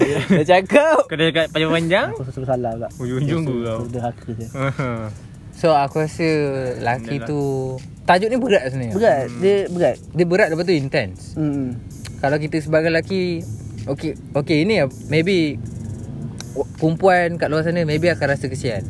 [0.00, 1.04] Dah cakap.
[1.04, 2.08] Kau dah cakap panjang-panjang.
[2.16, 2.88] Aku rasa bersalah pula.
[2.96, 3.78] Ujung-ujung gurau.
[3.84, 4.46] Aku derhaka je.
[5.52, 6.26] So aku rasa
[6.80, 7.40] lelaki tu
[8.08, 8.94] tajuk ni berat sebenarnya.
[8.96, 9.96] Berat, dia berat.
[10.16, 11.36] Dia berat lepas tu intense.
[11.36, 11.76] Hmm.
[12.18, 13.44] Kalau kita sebagai lelaki
[13.86, 15.60] okey okey ini maybe
[16.80, 18.82] perempuan kat luar sana maybe akan rasa kesian.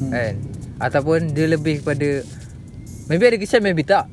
[0.00, 0.10] Hmm.
[0.14, 0.34] Kan?
[0.78, 2.22] Ataupun dia lebih kepada
[3.10, 4.06] maybe ada kesian maybe tak.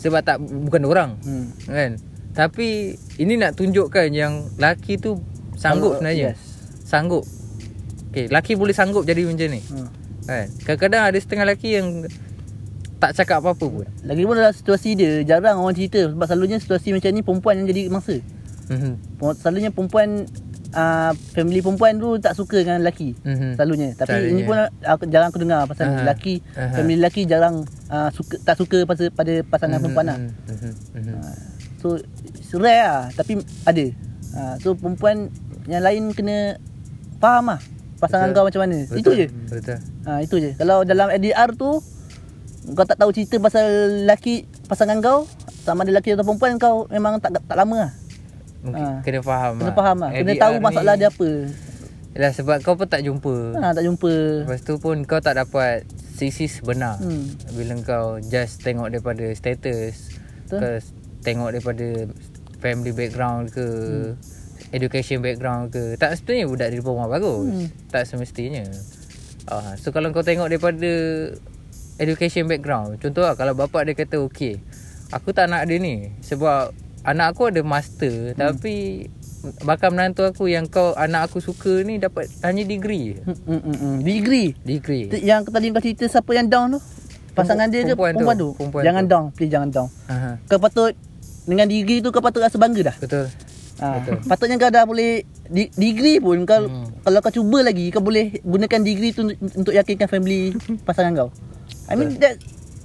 [0.00, 1.10] Sebab tak bukan orang.
[1.26, 1.50] Hmm.
[1.66, 1.98] Kan?
[2.32, 5.18] Tapi ini nak tunjukkan yang lelaki tu
[5.56, 6.30] sanggup Kalau- sebenarnya.
[6.30, 6.40] yes.
[6.84, 7.24] Sanggup.
[8.08, 9.60] Okey, lelaki boleh sanggup jadi macam ni.
[9.64, 9.88] Hmm.
[10.24, 10.46] Kan?
[10.60, 11.88] Kadang-kadang ada setengah lelaki yang
[12.96, 13.86] tak cakap apa-apa pun.
[14.02, 17.82] Lagipun dalam situasi dia jarang orang cerita sebab selalunya situasi macam ni perempuan yang jadi
[17.88, 18.16] mangsa.
[18.64, 20.24] Perempuan- Selalunya perempuan
[20.72, 23.12] uh, family perempuan tu tak suka dengan lelaki.
[23.18, 23.54] Mhm.
[23.54, 23.88] Selalunya.
[23.92, 24.32] Tapi Selalunya.
[24.32, 26.00] ini pun aku jarang aku dengar pasal Aha.
[26.00, 26.72] lelaki Aha.
[26.72, 30.18] family lelaki jarang uh, suka tak suka pada pada pasangan Mhm, perempuan lah.
[30.18, 31.14] mhm, mhm, mhm.
[31.14, 31.36] Uh,
[32.40, 33.32] so rare lah tapi
[33.64, 33.84] ada.
[34.32, 35.28] Uh, so perempuan
[35.64, 36.60] yang lain kena
[37.16, 37.60] faham lah
[37.96, 38.36] pasangan Betul.
[38.36, 38.78] kau macam mana.
[38.90, 39.26] Itu je.
[39.48, 39.78] Betul.
[40.04, 40.50] Ha, itu je.
[40.54, 41.80] Kalau dalam ADR tu
[42.66, 43.64] kau tak tahu cerita pasal
[44.02, 45.24] lelaki pasangan kau
[45.62, 47.92] sama ada lelaki atau perempuan kau memang tak tak lama lah.
[48.60, 49.00] Mungkin Ha.
[49.00, 50.10] kena faham Kena faham lah.
[50.10, 51.30] Kena tahu ni- masalah dia apa.
[52.14, 53.36] Yalah sebab kau pun tak jumpa.
[53.56, 54.12] Ha, tak jumpa.
[54.44, 55.82] Lepas tu pun kau tak dapat
[56.14, 56.96] sisi sebenar.
[56.96, 57.26] Hmm.
[57.50, 60.12] Bila kau just tengok daripada status,
[60.46, 60.58] Betul.
[60.58, 60.74] kau
[61.20, 61.86] tengok daripada
[62.58, 63.66] family background ke,
[64.74, 65.94] education background ke.
[65.94, 67.46] Tak sebenarnya budak di rumah bagus.
[67.46, 67.68] Hmm.
[67.88, 68.66] Tak semestinya.
[69.46, 70.90] Ah, so kalau kau tengok daripada
[71.96, 74.58] education background, contoh lah kalau bapak dia kata okey,
[75.14, 78.40] aku tak nak dia ni sebab anak aku ada master hmm.
[78.40, 79.06] tapi
[79.60, 83.20] bakal menantu aku yang kau anak aku suka ni dapat hanya degree.
[83.20, 83.96] Hmm, hmm, hmm.
[84.00, 84.56] Degree.
[84.58, 85.12] Degree.
[85.20, 86.80] Yang tadi kau cerita siapa yang down tu?
[87.34, 88.16] Pasangan dia ke Perempuan tu.
[88.24, 88.48] perempuan tu?
[88.56, 89.10] Perempuan jangan tu.
[89.12, 89.24] down.
[89.36, 89.88] Please jangan down.
[90.08, 90.96] Aha, Kau patut
[91.44, 92.96] dengan degree tu kau patut rasa bangga dah.
[92.96, 93.26] betul.
[93.84, 94.16] Ha, Betul.
[94.24, 95.12] patutnya kau dah boleh
[95.44, 96.88] di, degree pun kau Hmm.
[97.00, 100.56] kalau kau cuba lagi kau boleh gunakan degree tu untuk, untuk yakinkan family
[100.88, 101.28] pasangan kau.
[101.84, 102.40] I mean that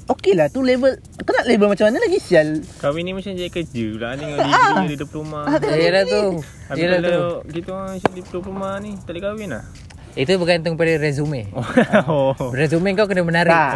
[0.05, 2.59] okay lah tu level kau nak level macam mana lagi sial.
[2.75, 5.39] Kahwin ni macam jadi kerja pula Tengok degree dia diploma
[5.71, 6.23] Yelah tu.
[6.67, 7.07] Habis Yelah tu.
[7.07, 9.63] kalau kita orang macam diploma ni Tak boleh kahwin lah
[10.11, 11.47] Itu bergantung pada resume.
[12.09, 13.53] Oh Resume kau kena menarik.
[13.53, 13.73] Tak.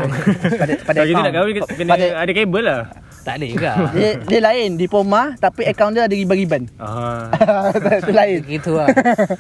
[0.58, 2.82] pada pada Kalau kita nak kahwin kena pada, ada kabel lah
[3.24, 3.72] tak ada juga.
[3.96, 6.68] dia, dia lain diploma tapi akaun dia ada riban-riban.
[6.78, 7.32] Ah,
[8.04, 8.40] Itu lain.
[8.46, 8.88] Gitu lah.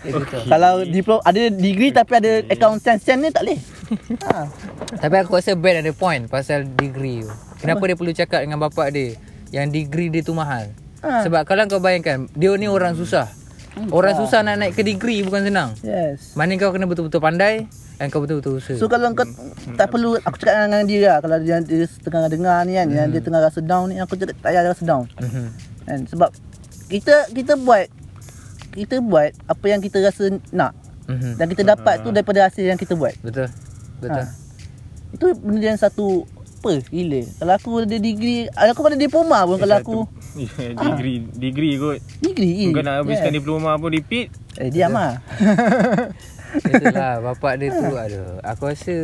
[0.01, 0.39] Gitu tu.
[0.47, 3.59] Kalau diploma ada degree tapi ada akaun sen-sen ni tak boleh.
[4.25, 4.47] ha.
[5.03, 7.33] Tapi aku rasa Ben ada point pasal degree tu.
[7.59, 9.19] Kenapa dia perlu cakap dengan bapak dia
[9.51, 10.71] yang degree dia tu mahal?
[11.03, 11.27] Ha.
[11.27, 13.27] Sebab kalau kau bayangkan, dia ni orang susah.
[13.89, 15.73] Orang susah nak naik ke degree bukan senang.
[15.81, 16.37] Yes.
[16.37, 17.65] Mana kau kena betul-betul pandai
[18.03, 18.75] dan kau betul-betul usaha.
[18.75, 19.23] So kalau kau
[19.79, 23.07] tak perlu aku cakap dengan dia lah kalau dia, dia tengah dengar ni kan yang
[23.07, 25.07] dia tengah rasa down ni aku cakap tak payah rasa down.
[25.23, 25.45] Mhm.
[25.87, 26.29] Kan sebab
[26.91, 27.87] kita kita buat
[28.75, 30.75] kita buat apa yang kita rasa nak.
[31.07, 31.39] Mhm.
[31.39, 33.15] Dan kita dapat tu daripada hasil yang kita buat.
[33.23, 33.47] Betul.
[34.03, 34.19] Betul.
[34.19, 34.35] Ha.
[35.15, 36.27] Itu benda yang satu
[36.59, 37.23] apa gila.
[37.39, 39.97] Kalau aku ada degree, aku ada diploma pun kalau aku
[40.33, 40.49] Ya,
[40.89, 42.01] degree degree kot.
[42.19, 42.73] degree.
[42.73, 43.37] Kau nak habiskan yeah.
[43.37, 44.33] diploma pun repeat.
[44.57, 45.21] Eh diam ah.
[46.61, 48.21] Itulah bapak dia tu ada.
[48.53, 48.95] Aku rasa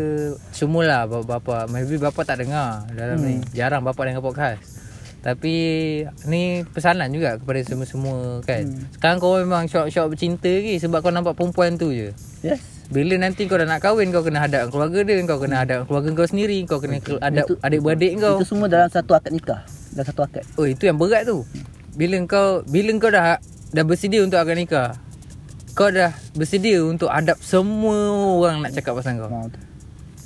[0.54, 3.26] semualah bapak maybe bapak tak dengar dalam hmm.
[3.26, 3.36] ni.
[3.58, 4.62] Jarang bapak dengar podcast.
[5.20, 5.54] Tapi
[6.32, 8.64] ni pesanan juga kepada semua-semua kan.
[8.64, 8.88] Hmm.
[8.96, 12.16] Sekarang kau memang syok-syok bercinta lagi sebab kau nampak perempuan tu je.
[12.46, 12.80] yes.
[12.90, 16.10] Bila nanti kau dah nak kahwin kau kena hadap keluarga dia, kau kena hadap keluarga
[16.18, 18.42] kau sendiri, kau kena ke- hadap adik-beradik kau.
[18.42, 19.62] Itu semua dalam satu akad nikah.
[19.94, 20.42] Dalam satu akad.
[20.58, 21.46] Oh itu yang berat tu.
[21.94, 23.38] Bila kau bila kau dah
[23.76, 24.98] dah bersedia untuk akad nikah.
[25.80, 27.96] Kau dah bersedia untuk hadap semua
[28.36, 29.32] orang nak cakap pasal kau.
[29.32, 29.48] Ha.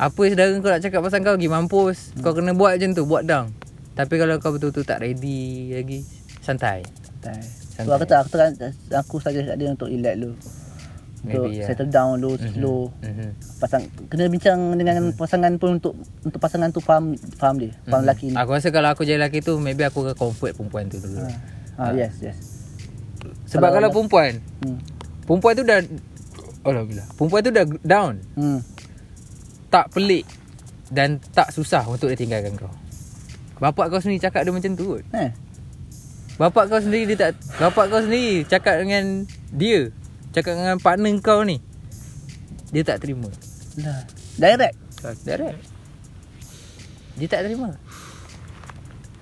[0.10, 1.98] Apa saudara kau nak cakap pasal kau pergi mampus.
[2.26, 3.54] Kau kena buat macam tu, buat down.
[3.94, 6.02] Tapi kalau kau betul-betul tak ready lagi,
[6.42, 6.82] santai.
[7.22, 7.38] Tai.
[7.38, 7.86] Santai.
[7.86, 10.34] So aku tak aku tak aku saja kat dia untuk relax dulu.
[11.24, 12.82] Untuk Maybe, settle down dulu, slow.
[13.06, 13.30] Mhm.
[13.62, 15.94] Pasang kena bincang dengan pasangan pun untuk
[16.26, 18.36] untuk pasangan tu faham faham dia, faham lelaki ni.
[18.36, 21.24] Aku rasa kalau aku jadi lelaki tu maybe aku akan comfort perempuan tu dulu.
[21.78, 22.38] Ha, yes, yes.
[23.48, 24.78] Sebab kalau, kalau- perempuan, Hmm.
[25.26, 25.80] Perempuan tu dah
[26.64, 27.08] Alhamdulillah.
[27.20, 28.60] Perempuan tu dah down, Hmm.
[29.68, 30.24] tak pelik
[30.94, 32.72] dan tak susah untuk dia tinggalkan kau.
[33.60, 35.04] Bapak kau sendiri cakap dia macam tu kot.
[35.12, 35.32] Eh.
[36.40, 37.32] Bapak kau sendiri dia tak
[37.62, 39.92] bapak kau sendiri cakap dengan dia,
[40.32, 41.60] cakap dengan partner kau ni.
[42.74, 43.30] Dia tak terima.
[43.78, 44.02] Dah.
[44.40, 44.78] Direct.
[45.22, 45.60] Direct.
[47.20, 47.78] Dia tak terima.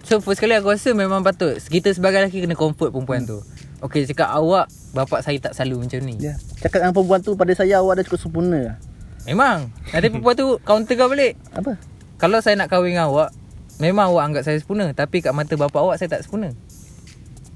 [0.07, 3.39] So first kali aku rasa memang patut kita sebagai lelaki kena comfort perempuan tu.
[3.83, 6.15] Okay cakap awak bapak saya tak selalu macam ni.
[6.19, 6.35] Ya.
[6.59, 8.79] Cakap dengan perempuan tu pada saya awak dah cukup sempurna.
[9.23, 9.71] Memang.
[9.91, 11.39] Nanti perempuan tu counter kau balik.
[11.55, 11.79] Apa?
[12.19, 13.33] Kalau saya nak kahwin dengan awak,
[13.81, 16.53] memang awak anggap saya sempurna, tapi kat mata bapak awak saya tak sempurna.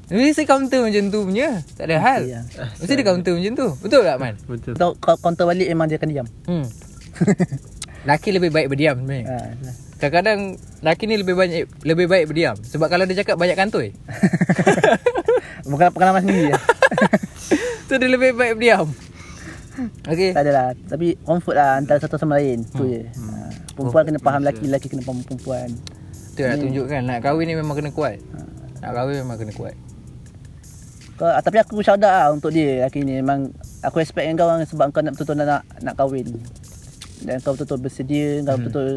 [0.05, 1.65] Mesti counter macam tu punya.
[1.73, 2.21] Tak ada hal.
[2.29, 2.41] Ya.
[2.77, 3.67] Mesti dia counter macam tu.
[3.81, 4.35] Betul tak Man?
[4.45, 4.73] Betul.
[4.77, 6.27] Kau counter balik memang dia akan diam.
[6.45, 6.65] Hmm.
[8.05, 9.25] Laki lebih baik berdiam sebenarnya.
[9.25, 9.37] Ha.
[9.97, 13.97] Kadang-kadang laki ni lebih banyak lebih baik berdiam sebab kalau dia cakap banyak kantoi.
[15.71, 16.57] Bukan pengalaman sendiri ya.
[17.85, 18.87] tu dia lebih baik berdiam.
[20.07, 20.31] Okey.
[20.31, 20.71] tak adalah.
[20.87, 22.63] Tapi comfort lah antara satu sama lain.
[22.63, 23.01] Tu je.
[23.03, 23.51] Ha.
[23.75, 25.69] Perempuan kena faham lelaki, lelaki kena faham perempuan.
[26.35, 28.19] Tu nak tunjukkan nak kahwin ni memang kena kuat.
[28.79, 29.75] Nak kahwin memang kena kuat.
[31.15, 33.19] Kau, ah, tapi aku shout out lah untuk dia lelaki ni.
[33.19, 33.51] Memang
[33.83, 36.27] aku respect dengan kau sebab kau nak betul-betul nak, nak, kahwin.
[37.23, 38.87] Dan kau betul-betul bersedia, kau betul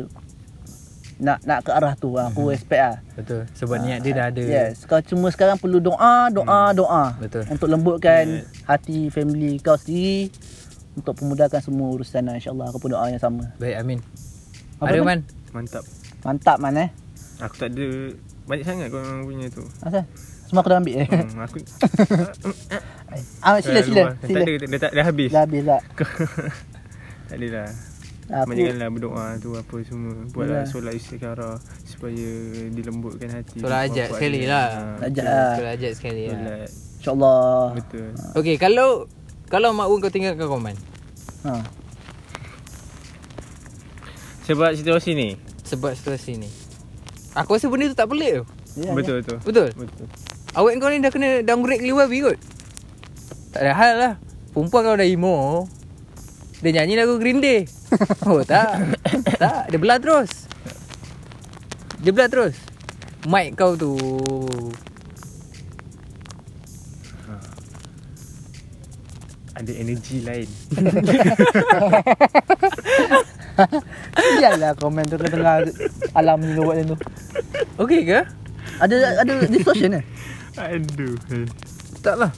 [1.18, 2.14] nak nak ke arah tu.
[2.14, 2.96] Aku respect lah.
[3.18, 3.42] Betul.
[3.58, 4.42] Sebab niat dia dah ada.
[4.42, 7.04] Yes, kau cuma sekarang perlu doa, doa, doa.
[7.18, 7.44] Betul.
[7.50, 10.30] Untuk lembutkan hati family kau sendiri
[10.94, 12.70] untuk pemudahkan semua urusan lah insya-Allah.
[12.70, 13.50] Aku pun doa yang sama.
[13.58, 13.98] Baik amin.
[14.78, 15.20] Apa ada man.
[15.50, 15.84] Mantap.
[16.22, 16.90] Mantap man eh.
[17.42, 17.86] Aku tak ada
[18.46, 19.62] banyak sangat kau punya tu.
[19.82, 20.06] Asal?
[20.48, 21.08] Semua aku dah ambil eh.
[21.12, 21.56] Hmm, aku
[23.44, 24.02] ah, sila sila.
[24.08, 24.12] luar.
[24.24, 24.40] sila.
[24.40, 25.30] Tak ada, dah, dah, dah habis.
[25.30, 25.82] Dah habis tak?
[27.28, 27.68] tak adalah.
[28.28, 30.12] Aku Banyakkanlah berdoa tu apa semua.
[30.36, 31.56] Buatlah solat istikharah
[31.88, 32.28] supaya
[32.68, 33.56] dilembutkan hati.
[33.64, 34.68] Solat ajak sekali lah.
[35.00, 35.52] Ha, Ajak lah.
[35.56, 36.68] Solat ajak sekali lah.
[37.00, 37.60] Insya-Allah.
[37.72, 38.08] Betul.
[38.36, 39.08] Okey, kalau
[39.48, 40.76] kalau mak Wan kau tinggalkan kau man.
[41.48, 41.64] Ha.
[44.44, 45.40] Sebab situasi ni.
[45.64, 46.48] Sebab situasi ni.
[47.32, 48.44] Aku rasa benda tu tak pelik tu.
[48.84, 49.40] Ya, betul betul.
[49.40, 49.68] Betul.
[49.72, 50.06] Betul.
[50.52, 52.38] Awak kau ni dah kena downgrade kali babi kot.
[53.56, 54.12] Tak ada hal lah.
[54.52, 55.64] Perempuan kau dah emo.
[56.60, 57.64] Dia nyanyi lagu Green Day.
[58.28, 58.96] Oh tak.
[59.40, 59.72] tak.
[59.72, 60.48] Dia belah terus.
[62.02, 62.54] Dia belah terus.
[63.26, 63.96] Mic kau tu.
[69.58, 70.48] Ada energi lain.
[74.38, 75.66] Sialah komen tu kena tengah
[76.14, 76.96] alam ni buat macam tu.
[77.82, 78.22] Okey ke?
[78.78, 80.04] Ada ada distortion eh?
[80.54, 81.18] Aduh.
[82.06, 82.30] Tak lah.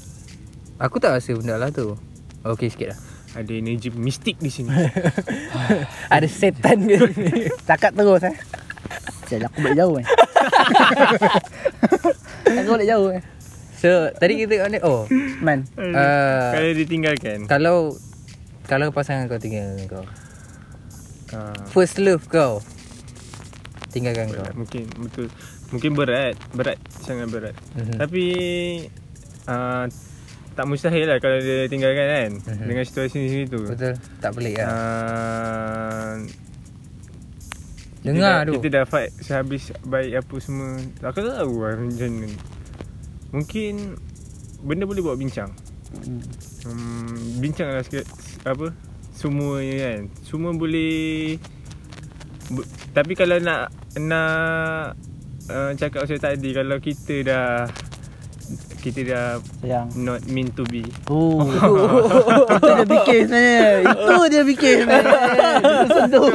[0.88, 2.00] Aku tak rasa benda lah tu.
[2.48, 3.11] Okey sikit lah.
[3.32, 4.68] Ada energi mistik di sini.
[6.14, 7.48] Ada setan ke sini.
[7.68, 8.36] Cakap terus eh.
[9.28, 10.06] Sial aku balik jauh eh.
[12.60, 13.22] aku balik jauh eh.
[13.80, 14.78] So tadi kita ni.
[14.84, 15.08] Oh.
[15.40, 15.64] Man.
[15.80, 17.38] Uh, Kalau ditinggalkan.
[17.48, 17.96] kalau
[18.68, 20.04] kalau pasangan kau tinggal kau.
[21.32, 21.56] Ha.
[21.72, 22.60] First love kau.
[23.96, 24.44] Tinggalkan kau.
[24.52, 25.32] Mungkin betul.
[25.72, 27.56] Mungkin berat, berat sangat berat.
[27.72, 27.96] Mhm.
[27.96, 28.24] Tapi
[29.48, 29.88] uh,
[30.52, 32.66] tak mustahil lah kalau dia tinggalkan kan Mhm.
[32.66, 33.62] dengan situasi ni tu.
[33.62, 33.96] Betul.
[34.18, 34.66] Tak pelik lah.
[34.66, 36.12] Uh,
[38.02, 38.52] Dengar kita dah, tu.
[38.58, 40.70] Kita dah fight sehabis baik apa semua.
[41.02, 42.28] Aku tak tahu lah macam mana.
[43.30, 43.72] Mungkin
[44.60, 45.50] benda boleh buat bincang.
[46.62, 48.04] Hmm, bincang lah sikit
[48.42, 48.74] apa
[49.12, 50.00] semuanya kan.
[50.20, 51.36] Semua boleh
[52.48, 54.98] bu- tapi kalau nak nak
[55.46, 57.48] uh, cakap pasal tadi kalau kita dah
[58.82, 59.26] kita dah
[59.60, 59.86] Sayang.
[59.96, 60.82] not meant to be.
[61.06, 61.38] Oh.
[62.52, 63.70] Itu dia fikir sebenarnya.
[63.86, 65.20] Itu dia fikir sebenarnya.
[65.86, 66.28] Sentuh.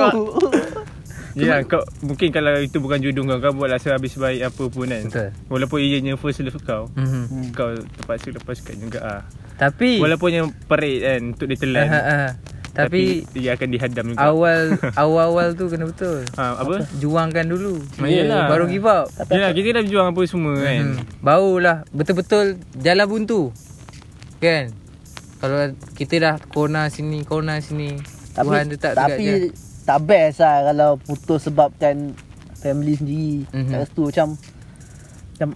[1.38, 5.06] Ya, kau mungkin kalau itu bukan jodoh kau, kau buatlah sehabis baik apa pun kan.
[5.06, 5.30] Betul.
[5.48, 7.24] Walaupun ianya first love kau, Mhm.
[7.30, 7.48] Hmm.
[7.54, 9.22] kau terpaksa lepaskan juga ah.
[9.56, 11.86] Tapi Walaupun yang perit kan untuk ditelan.
[11.88, 12.34] Ah,
[12.78, 12.86] ah.
[12.86, 13.02] tapi
[13.34, 14.22] dia akan dihadam juga.
[14.22, 14.62] awal
[15.02, 16.22] awal-awal tu kena betul.
[16.34, 16.86] ha, apa?
[16.96, 17.82] Juangkan dulu.
[17.98, 18.46] Ah, yelah.
[18.46, 19.10] Baru give up.
[19.26, 20.86] Yalah, kita dah berjuang apa semua kan.
[20.94, 20.96] Hmm.
[21.20, 23.50] Barulah betul-betul jalan buntu.
[24.38, 24.70] Kan?
[25.38, 25.58] Kalau
[25.94, 27.98] kita dah kona sini, kona sini.
[28.32, 29.50] Tuhan Tapi, tetap tapi je.
[29.82, 32.14] tak best lah kalau putus sebabkan
[32.56, 33.50] family sendiri.
[33.52, 33.66] Mhm.
[33.68, 34.28] Tak restu macam
[35.32, 35.50] macam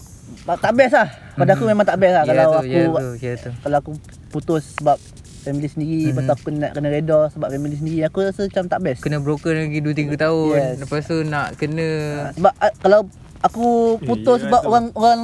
[0.57, 1.07] tak best lah.
[1.31, 1.71] Pada aku Mhm.
[1.71, 3.49] memang tak best lah Ya kalau tu, aku ya tu, ya tu.
[3.59, 3.91] kalau aku
[4.29, 4.97] putus sebab
[5.41, 6.07] family sendiri Mhm.
[6.11, 8.99] lepas tu aku nak kena reda sebab family sendiri aku rasa macam tak best.
[9.01, 10.53] Kena broken lagi 2 3 tahun.
[10.53, 10.75] Yes.
[10.79, 11.87] Lepas tu nak kena
[12.31, 12.99] Sebab uh, kalau
[13.41, 13.65] aku
[13.99, 15.19] putus Eh, sebab orang orang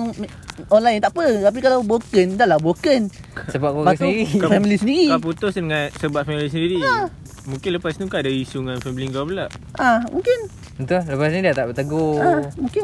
[0.68, 1.26] orang lain tak apa.
[1.44, 3.02] Tapi kalau broken dah lah broken.
[3.48, 4.26] sebab kau sendiri.
[4.42, 5.06] Kau- family sendiri.
[5.08, 6.82] Kau putus dengan sebab family sendiri.
[7.48, 9.48] Mungkin lepas tu kau ada isu dengan family kau pula.
[9.76, 11.02] Ah, mungkin Betul.
[11.08, 12.18] Lepas ni dia tak bertegur.
[12.18, 12.84] ah, mungkin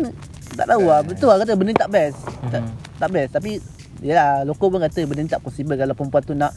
[0.53, 1.01] tak tahu lah.
[1.01, 2.17] Betul lah kata benda ni tak best.
[2.47, 2.71] Tak, Mhm.
[2.95, 3.51] tak best tapi
[3.99, 6.51] yalah loko pun kata benda ni tak possible kalau perempuan tu nak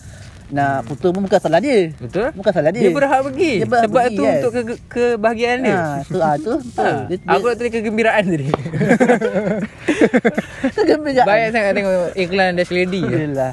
[0.48, 1.90] nak putus pun bukan salah dia.
[1.92, 2.30] Betul?
[2.32, 2.82] Bukan salah dia.
[2.82, 3.52] Dia berhak pergi.
[3.56, 4.34] Dia berhak Sebab pergi, tu yes.
[4.36, 5.74] untuk ke kebahagiaan dia.
[5.74, 6.52] Ha, tu ah tu.
[6.76, 8.46] Ha, Dia, dia, aku nak tulis kegembiraan tadi.
[10.72, 11.26] kegembiraan.
[11.26, 13.02] Banyak sangat tengok iklan Dash Lady.
[13.02, 13.52] Alhamdulillah.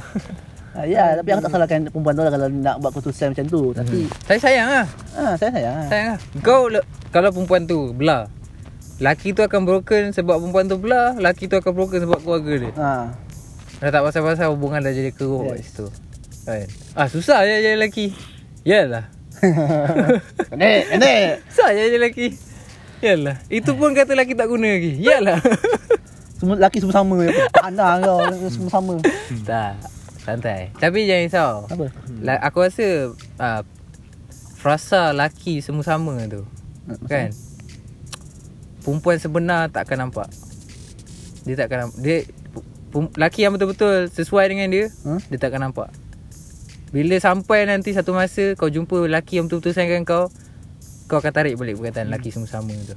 [0.74, 3.62] Ah, ya, tapi aku tak salahkan perempuan tu lah kalau nak buat keputusan macam tu.
[3.72, 4.86] Tapi Saya sayang lah.
[5.14, 5.76] ah saya sayang.
[5.76, 5.86] ah.
[5.88, 6.20] Sayang lah.
[6.42, 8.26] Kau le- kalau perempuan tu belah.
[8.98, 11.14] Laki tu akan broken sebab perempuan tu belah.
[11.16, 12.72] Laki tu akan broken sebab keluarga dia.
[12.76, 12.90] Ha.
[13.80, 15.66] Dah tak pasal-pasal hubungan dah jadi keruk kat Yes.
[15.68, 15.86] situ.
[16.44, 16.68] Kan?
[16.94, 18.12] Ah susah je jadi lelaki.
[18.64, 19.06] Yalah.
[20.52, 21.44] Pendek, pendek.
[21.48, 22.28] Susah je jadi lelaki.
[23.00, 23.36] Yalah.
[23.48, 24.96] Itu pun kata lelaki tak guna lagi.
[24.98, 25.40] Yalah.
[26.40, 27.24] Semua lelaki semua sama.
[27.56, 28.20] Pandang kau
[28.52, 28.96] semua sama.
[29.48, 29.80] tak.
[30.28, 30.76] Santai.
[30.76, 31.54] Tapi jangan risau.
[31.72, 31.86] Apa?
[32.20, 33.62] La, aku rasa uh,
[34.60, 36.44] frasa laki semua sama tu.
[37.08, 37.32] Kan?
[38.84, 40.28] Perempuan sebenar tak akan nampak.
[41.48, 42.00] Dia tak akan nampak.
[42.04, 42.18] Dia
[43.16, 45.24] laki yang betul-betul sesuai dengan dia, Hmm?
[45.32, 45.96] dia tak akan nampak.
[46.94, 50.24] Bila sampai nanti satu masa kau jumpa laki yang betul-betul sayangkan kau,
[51.10, 52.94] kau akan tarik balik perkataan laki semua sama tu.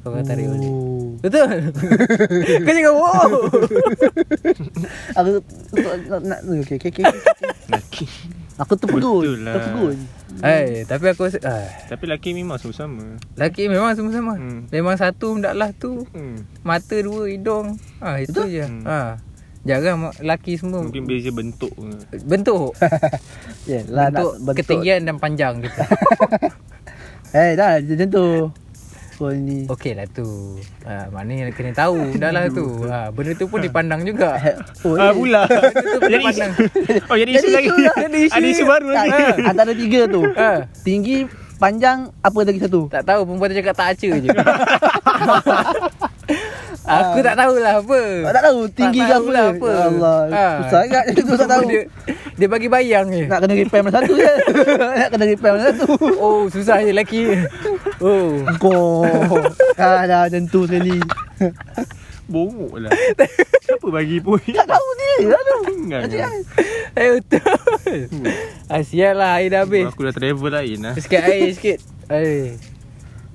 [0.00, 0.72] Kau akan tarik balik.
[0.72, 1.20] Oh.
[1.20, 1.44] Betul?
[2.64, 3.30] kau jangan wow.
[5.20, 5.28] Aku
[6.08, 7.04] nak nak okey okey okey.
[7.68, 8.08] Laki.
[8.56, 9.04] Aku terpegun.
[9.04, 9.54] Betul lah.
[9.60, 9.96] Terpegun.
[10.40, 13.04] Hai, tapi aku rasa ah, Tapi laki memang semua sama.
[13.36, 14.34] laki memang semua sama.
[14.40, 14.64] Hmm.
[14.72, 16.08] Memang satu ndaklah tu.
[16.16, 16.40] Hmm.
[16.64, 17.76] Mata dua hidung.
[18.00, 18.48] Ah itu Betul?
[18.48, 18.64] je.
[18.64, 18.84] Hmm.
[18.84, 18.98] Ha.
[19.66, 21.74] Jarang mak- laki semua Mungkin beza bentuk.
[22.22, 22.70] bentuk
[23.70, 24.54] Ya, lah nak bentuk, bentuk.
[24.56, 25.82] ketinggian dan panjang kita.
[27.34, 28.26] Eh, dah macam tu.
[29.14, 29.64] Kau ni.
[29.66, 30.56] Okey lah tu.
[30.82, 32.64] Ha, maknanya kena tahu dah lah tu.
[32.86, 34.38] Ha, benda tu pun dipandang juga.
[34.82, 35.12] Oh, Ah eh.
[35.12, 35.42] pula.
[35.98, 36.24] jadi isu.
[36.24, 36.52] pandang.
[37.06, 37.68] Oh jadi isu Jadi lagi.
[37.74, 37.96] lah.
[37.98, 38.32] Jadi isu.
[38.32, 39.20] Ada isu baru lagi.
[39.42, 40.22] Antara tiga tu.
[40.22, 40.50] Ha.
[40.80, 41.16] Tinggi,
[41.56, 42.80] panjang, apa lagi satu?
[42.86, 44.28] Tak tahu perempuan tu cakap tak aca je.
[46.86, 48.00] Aku tak tahulah apa.
[48.22, 49.32] Tak, tak tahu tinggi ke tahu apa.
[49.32, 49.68] lah apa.
[49.68, 50.18] Ya Allah.
[50.28, 50.46] Ha.
[50.62, 51.62] Susah agak je tu tak tahu.
[51.66, 51.80] Dia,
[52.32, 53.24] dia bagi bayang je.
[53.24, 54.32] Nak kena repair mana satu je.
[55.02, 55.86] Nak kena repair mana satu.
[56.16, 57.22] Oh, susah je lelaki.
[57.98, 58.38] Oh.
[58.56, 59.02] Kau.
[59.76, 60.96] Ah, dah macam tu sekali.
[62.26, 62.90] Bongok lah.
[63.60, 64.40] Siapa bagi pun.
[64.40, 65.56] Tak tahu dia lah tu.
[65.60, 66.00] Macam enggak.
[66.08, 66.28] mana?
[66.96, 67.54] Eh betul.
[68.66, 69.86] Ah, sial lah air dah habis.
[69.86, 70.94] Aku dah travel lain lah.
[70.96, 71.78] Sikit air sikit.
[72.08, 72.56] Air.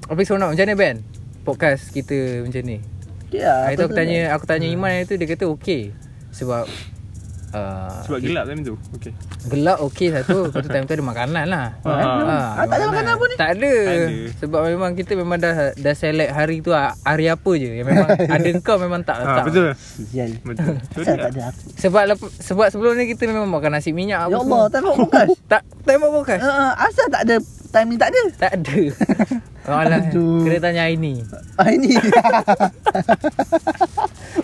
[0.04, 0.96] Tapi seronok macam mana Ben?
[1.42, 2.78] Podcast kita macam ni.
[3.32, 5.96] Ya, Hari tu aku tanya aku tanya Iman hari tu dia kata okey.
[6.30, 6.68] Sebab
[7.52, 8.76] uh, Sebab gelap time tu.
[8.92, 9.12] Okey.
[9.48, 10.46] Gelap okey satu.
[10.46, 11.68] Lepas tu time tu ada makanan lah.
[11.82, 12.54] Ah.
[12.54, 13.36] Ah, tak ada makanan apa ni?
[13.36, 13.74] Tak ada.
[13.74, 14.08] Ada.
[14.38, 17.72] Sebab memang kita memang dah dah select hari tu ah, hari apa je.
[17.74, 19.44] Yang memang ada kau memang tak Ah, letak.
[19.48, 19.66] betul.
[20.06, 20.32] Sial.
[20.42, 20.74] Betul.
[20.90, 21.20] Sorry Asal lah.
[21.22, 21.60] tak ada aku.
[21.78, 24.64] Sebab lep- sebab sebelum ni kita memang makan nasi minyak apa Ya Allah, semua.
[24.70, 25.30] time buat podcast.
[25.50, 26.42] Tak time buat podcast.
[26.44, 27.36] Uh, asal tak ada
[27.70, 28.22] time ni tak ada.
[28.38, 28.80] Tak ada.
[29.70, 30.02] Oh, alah.
[30.02, 30.42] Aduh.
[30.42, 31.22] Kena tanya ini.
[31.54, 31.94] Ah ini.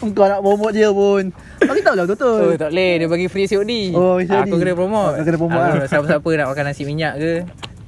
[0.05, 1.33] Engkau nak promote dia pun.
[1.57, 2.53] Bagi tahu lah Oh, betul.
[2.55, 2.91] tak boleh.
[3.01, 3.71] Dia bagi free COD.
[3.97, 4.45] Oh, free COD.
[4.45, 5.17] Aku kena promote.
[5.17, 5.87] Oh, kena promote Aku, lah.
[5.89, 7.31] Siapa-siapa nak makan nasi minyak ke,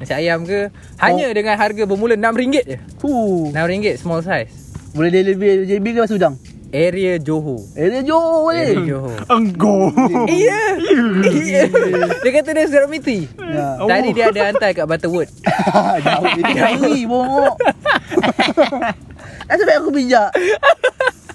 [0.01, 0.73] nasi ayam ke.
[0.97, 2.77] Hanya dengan harga bermula RM6 je.
[2.97, 3.53] Fuh.
[3.53, 4.73] RM6 small size.
[4.97, 6.34] Boleh delivery JB ke masuk udang?
[6.70, 7.65] Area Johor.
[7.74, 8.78] Area Johor Area.
[8.78, 9.17] Johor.
[9.26, 9.89] Engkau.
[10.30, 10.61] Iya.
[12.22, 13.26] Dia kata dia surat miti.
[13.41, 13.82] Ya.
[13.82, 15.30] Tadi dia ada hantar kat Butterwood.
[16.05, 17.55] Jauh dia kiri bongok.
[19.49, 20.30] Nasib baik aku bijak.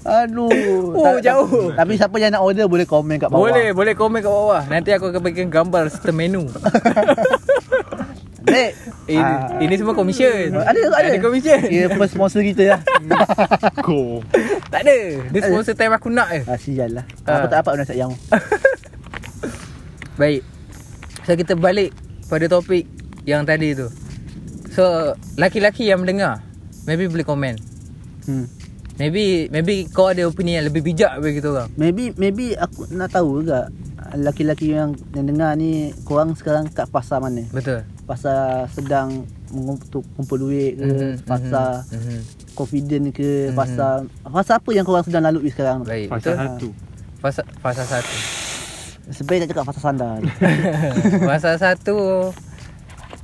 [0.04, 0.52] Aduh.
[0.92, 1.72] Oh, jauh.
[1.72, 3.48] Tapi siapa yang nak order boleh komen kat bawah.
[3.48, 4.62] Boleh, boleh komen kat bawah.
[4.68, 6.44] Nanti aku akan bagikan gambar serta menu.
[8.44, 8.70] Dek,
[9.04, 9.56] Ini, Ah.
[9.56, 10.52] ini semua commission.
[10.52, 11.08] Ada ada.
[11.08, 11.60] Ada commission.
[11.64, 12.80] Dia first sponsor kita lah.
[13.86, 14.20] Go.
[14.68, 14.96] Tak ada.
[15.32, 16.40] Dia sponsor time aku nak je.
[16.44, 17.04] ah, sial lah.
[17.24, 17.40] Ah.
[17.40, 18.12] Aku tak dapat nasihat yang.
[20.20, 20.44] Baik.
[21.24, 21.96] So kita balik
[22.28, 22.84] pada topik
[23.24, 23.88] yang tadi tu.
[24.70, 26.44] So laki-laki yang mendengar
[26.84, 27.56] maybe boleh komen.
[28.24, 28.44] Hmm.
[28.94, 31.68] Maybe maybe kau ada opinion yang lebih bijak bagi kita orang.
[31.74, 33.66] Maybe maybe aku nak tahu juga
[34.14, 37.42] laki-laki yang yang dengar ni korang sekarang kat pasar mana?
[37.50, 37.82] Betul.
[38.04, 38.38] Pasar
[38.68, 42.18] sedang mengumpul kumpul duit ke, Mhm, pasar mhm, mhm.
[42.52, 43.54] confident ke, Mhm.
[43.54, 43.92] pasar
[44.22, 45.80] pasar apa yang korang sedang lalui sekarang?
[45.82, 46.36] Baik, Fasa betul.
[46.36, 46.68] satu.
[47.18, 48.16] Fasa fasa satu.
[49.06, 50.12] Sebaik tak cakap pasar sandar.
[50.18, 50.28] ni.
[51.28, 52.28] fasa satu.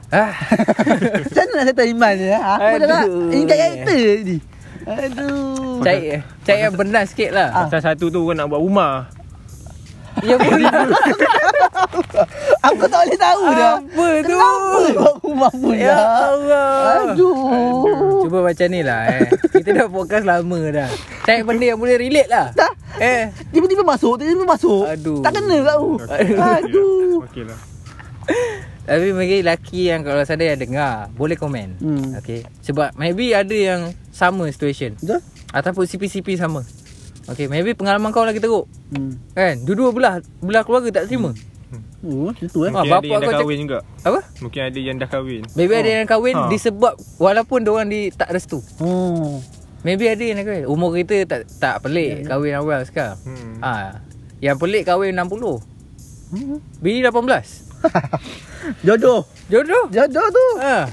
[0.08, 0.32] Ah,
[1.22, 2.28] Macam mana nak settle iman ni?
[2.28, 2.40] ha?
[2.58, 3.30] Aku dah nak Aduh.
[3.30, 4.36] ingat karakter ni.
[4.82, 5.78] Aduh.
[5.78, 6.00] cari
[6.42, 7.48] cari yang benar sikit lah.
[7.50, 7.64] Ah.
[7.64, 9.12] Fasa satu tu orang nak buat rumah.
[10.20, 10.86] Ya benar.
[12.68, 13.76] Aku tak boleh tahu dah.
[13.80, 14.38] Apa tu?
[14.38, 15.76] Kenapa rumah pula?
[15.78, 16.72] Ya Allah.
[17.14, 18.26] Aduh.
[18.26, 19.28] Cuba macam ni lah eh.
[19.54, 20.90] Kita dah podcast lama dah.
[21.24, 22.52] Cari benda yang boleh relate lah.
[22.52, 22.72] Tak.
[23.00, 23.32] Eh.
[23.54, 24.84] Tiba-tiba masuk, tiba-tiba masuk.
[24.90, 25.22] Aduh.
[25.24, 25.96] Tak kena kau.
[26.58, 27.24] Aduh.
[27.24, 27.60] Okey lah.
[28.90, 31.78] Tapi bagi lelaki yang kalau ada yang dengar, boleh komen.
[31.78, 32.18] Hmm.
[32.18, 32.42] Okay.
[32.66, 34.98] Sebab maybe ada yang sama situation.
[34.98, 35.22] Betul?
[35.54, 36.66] Ataupun CP-CP sama.
[37.30, 38.66] Okay, maybe pengalaman kau lagi teruk.
[38.90, 39.14] Hmm.
[39.32, 39.62] Kan?
[39.62, 41.30] Dua-dua belah belah keluarga tak terima.
[42.00, 42.72] Oh, macam tu eh.
[42.72, 43.78] Ah, Mungkin ada bapak yang dah kahwin juga.
[44.02, 44.20] Apa?
[44.40, 45.42] Mungkin ada yang dah kahwin.
[45.52, 45.94] Maybe ada Oh.
[45.94, 46.48] yang kahwin Ha.
[46.48, 48.58] disebab walaupun orang di tak restu.
[48.80, 49.38] Oh.
[49.80, 50.64] Maybe ada yang kahwin.
[50.64, 53.20] Umur kita tak tak pelik kahwin awal sekarang.
[53.22, 53.60] Hmm.
[53.60, 54.00] Ah,
[54.40, 55.60] yang pelik kahwin 60.
[56.32, 56.58] Hmm.
[56.80, 57.68] Bini 18.
[58.86, 59.28] Jodoh.
[59.46, 59.84] Jodoh.
[59.88, 60.46] Jodoh tu.
[60.58, 60.88] Ha.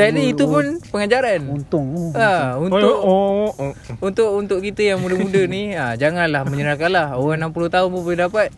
[0.00, 1.40] Jadi itu pun pengajaran.
[1.44, 1.88] Untung.
[2.12, 3.72] Ha, untuk oh, oh, oh.
[4.00, 7.14] untuk untuk kita yang muda-muda ni, ha, janganlah menyerahkanlah.
[7.14, 8.48] Orang 60 tahun pun boleh dapat.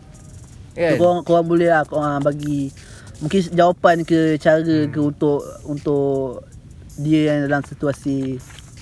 [0.71, 0.95] Kan?
[0.95, 2.71] korang, korang boleh lah korang bagi
[3.17, 6.47] mungkin jawapan ke cara ke untuk untuk
[6.95, 8.39] dia yang dalam situasi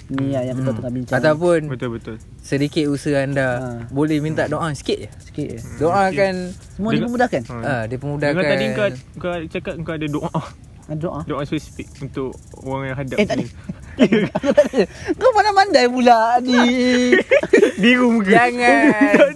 [0.09, 0.77] ni lah yang kita Hmm.
[0.77, 1.17] tengah bincang.
[1.17, 2.15] Ataupun Betul betul.
[2.39, 3.65] sedikit usaha anda Ha.
[3.89, 5.09] boleh minta doa sikit je.
[5.23, 5.57] sikit je.
[5.77, 6.33] Doa akan
[6.71, 7.41] Semua Dengan- dipermudahkan.
[7.43, 7.55] Ha.
[7.61, 8.33] ah dia pemudahkan.
[8.35, 8.87] Dengan tadi kau
[9.19, 10.41] kau cakap kau ada doa Ha,
[10.97, 11.21] doa.
[11.27, 12.33] doa spesifik untuk
[12.65, 13.45] orang yang hadap Eh, tak ni.
[15.19, 16.55] Kau mana mandai pula ni.
[17.83, 18.31] Biru muka.
[18.31, 18.75] Jangan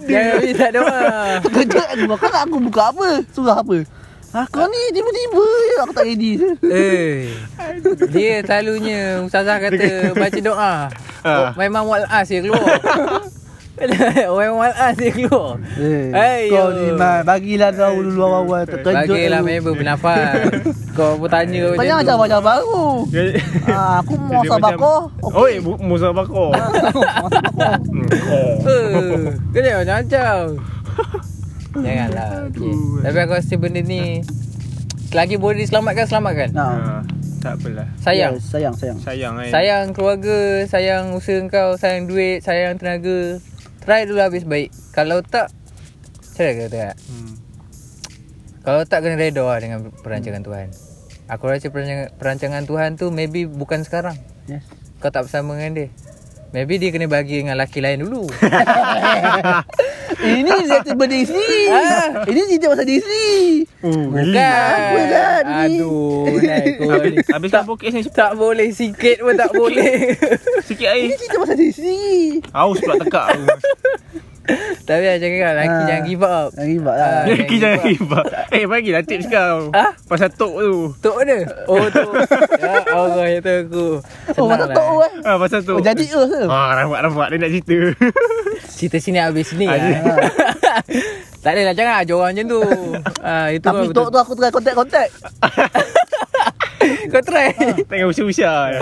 [0.08, 1.00] Jangan minta doa
[1.44, 3.08] Kejap aku kau nak aku buka apa?
[3.30, 3.76] Surah apa?
[4.34, 6.32] Ha, kau ni tiba-tiba je aku tak ready.
[6.66, 7.30] Eh
[8.10, 10.74] Dia selalunya Ustazah kata Baca doa
[11.22, 11.50] oh, Ah.
[11.56, 12.60] Memang wal'as dia keluar
[13.74, 16.76] Memang wal'as dia keluar Eh, Hai, kau yo.
[16.76, 18.94] ni man, bagilah tahu dulu awal-awal terkejut.
[19.10, 19.50] Bagilah dulu.
[19.50, 20.34] member bernafas
[20.96, 22.82] Kau pun tanya Kau macam tu macam-macam baru.
[23.66, 24.94] ha, aku mau sabako.
[25.10, 26.54] macam- Oi, bu- Musa bakor.
[26.54, 28.54] Hmm, oh.
[28.62, 29.18] Eh,
[29.50, 30.36] Kau jangan macam-macam
[31.74, 32.72] Janganlah okay.
[33.02, 34.22] Tapi aku rasa benda ni
[35.04, 36.70] Selagi boleh diselamatkan Selamatkan Nah.
[36.70, 37.02] Ah,
[37.40, 37.86] tak apalah.
[37.98, 38.98] Sayang Yes, sayang, sayang.
[39.00, 39.50] Sayang kan.
[39.50, 43.42] Sayang keluarga Sayang usaha kau Sayang duit Sayang tenaga
[43.84, 44.72] Try dulu habis baik.
[44.96, 45.52] Kalau tak
[46.34, 47.34] mana kata tak Hmm.
[48.64, 50.68] Kalau tak kena reda lah Dengan perancangan Tuhan.
[51.30, 54.18] Aku rasa perancangan, perancangan Tuhan tu Maybe bukan sekarang.
[54.50, 54.66] Yes.
[54.98, 55.88] Kau tak bersama dengan dia
[56.54, 58.30] Maybe dia kena bagi dengan laki lain dulu
[60.14, 61.62] Ini cerita berdiri sendiri.
[61.74, 62.22] Ah.
[62.22, 63.46] Ini cerita pasal diri sendiri.
[63.82, 65.54] Oh, Bukan Apa kan ni?
[65.74, 66.24] Aduh
[67.34, 68.14] Habis, ni poket saya cepat.
[68.14, 70.14] Tak boleh Sikit pun tak boleh
[70.62, 71.10] Sikit air.
[71.10, 72.22] Ini cerita pasal diri sendiri.
[72.54, 73.44] Haus pula tekak aku.
[74.86, 75.84] Tapi lah cakap kan Laki Ah.
[75.84, 77.06] jangan give up Jangan give up lah.
[77.06, 77.22] Ah.
[77.24, 78.24] Lelaki jangan ribat.
[78.50, 79.56] Eh, bagilah tips kau.
[79.70, 79.90] Ah?
[80.04, 80.74] Pasal tok tu.
[81.00, 81.36] Tok mana?
[81.64, 82.10] Oh tok
[82.60, 83.86] Ya Allah ya tu aku
[84.34, 84.76] Oh, pasal lah.
[84.76, 85.12] tok eh.
[85.24, 85.74] Ah, pasal tok.
[85.74, 86.40] Oh, jadi ke ke?
[86.44, 87.78] Ah, rambat-rambat dia nak cerita.
[88.74, 90.16] Cerita sini habis sini Ah, lah.
[91.38, 92.60] Tak adalah jangan ajar orang macam tu
[93.20, 95.08] ah, Itu Tapi lah tok tu aku try kontak-kontak.
[97.12, 97.50] Kau try
[97.84, 98.80] Tengah usia-usia.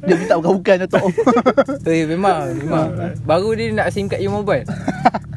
[0.00, 1.06] Dia minta bukan-bukan tok.
[1.88, 2.88] Eh memang Memang
[3.22, 4.62] Baru dia nak SIM card you mobile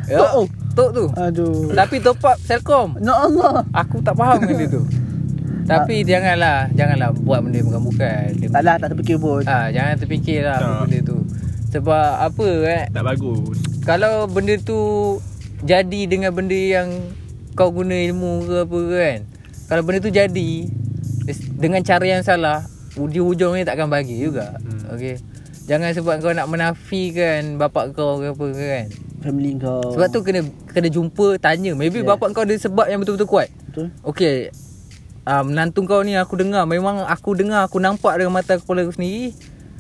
[0.06, 0.44] ya, Tok tu?
[0.74, 1.72] Tok tu Aduh.
[1.72, 3.64] Tapi top up Selcom Ya Allah.
[3.74, 4.84] Aku tak faham dengan dia tu
[5.64, 9.42] Tapi janganlah Janganlah buat benda bukan-bukan Taklah tak terfikir pun.
[9.44, 10.80] ah, Jangan terfikir lah apa Tak.
[10.84, 11.18] benda tu
[11.72, 13.58] Sebab apa eh tak bagus.
[13.82, 14.80] Kalau benda tu
[15.62, 16.90] Jadi dengan benda yang
[17.52, 19.18] Kau guna ilmu ke apa kan
[19.66, 20.52] Kalau benda tu jadi
[21.34, 22.62] Dengan cara yang salah
[22.96, 24.56] Di hujungnya takkan bagi juga.
[24.56, 24.96] Hmm.
[24.96, 25.20] Okay.
[25.66, 28.88] Jangan sebab kau nak menafikan Bapak kau ke apa ke kan.
[29.26, 29.82] Family kau.
[29.98, 31.74] Sebab tu kena kena jumpa Tanya.
[31.74, 32.14] Maybe Yeah.
[32.14, 33.50] bapak kau ada sebab yang betul-betul kuat.
[33.74, 33.90] Betul.
[34.06, 34.54] Okay.
[35.26, 36.70] Uh, Menantu kau ni aku dengar.
[36.70, 39.34] Memang aku dengar Aku nampak dengan mata kepala aku sendiri.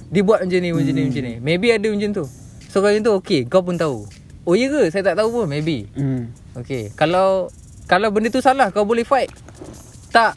[0.09, 1.33] Dia buat macam ni Macam ni macam ni.
[1.37, 2.25] Maybe ada macam tu.
[2.73, 4.09] So kalau macam tu okay Kau pun tahu.
[4.43, 4.89] Oh iya ke?
[4.89, 5.85] Saya tak tahu pun Maybe.
[5.93, 6.33] Hmm.
[6.57, 6.89] Okay.
[6.97, 7.53] Kalau
[7.85, 9.29] Kalau benda tu salah Kau boleh fight.
[10.09, 10.33] Tak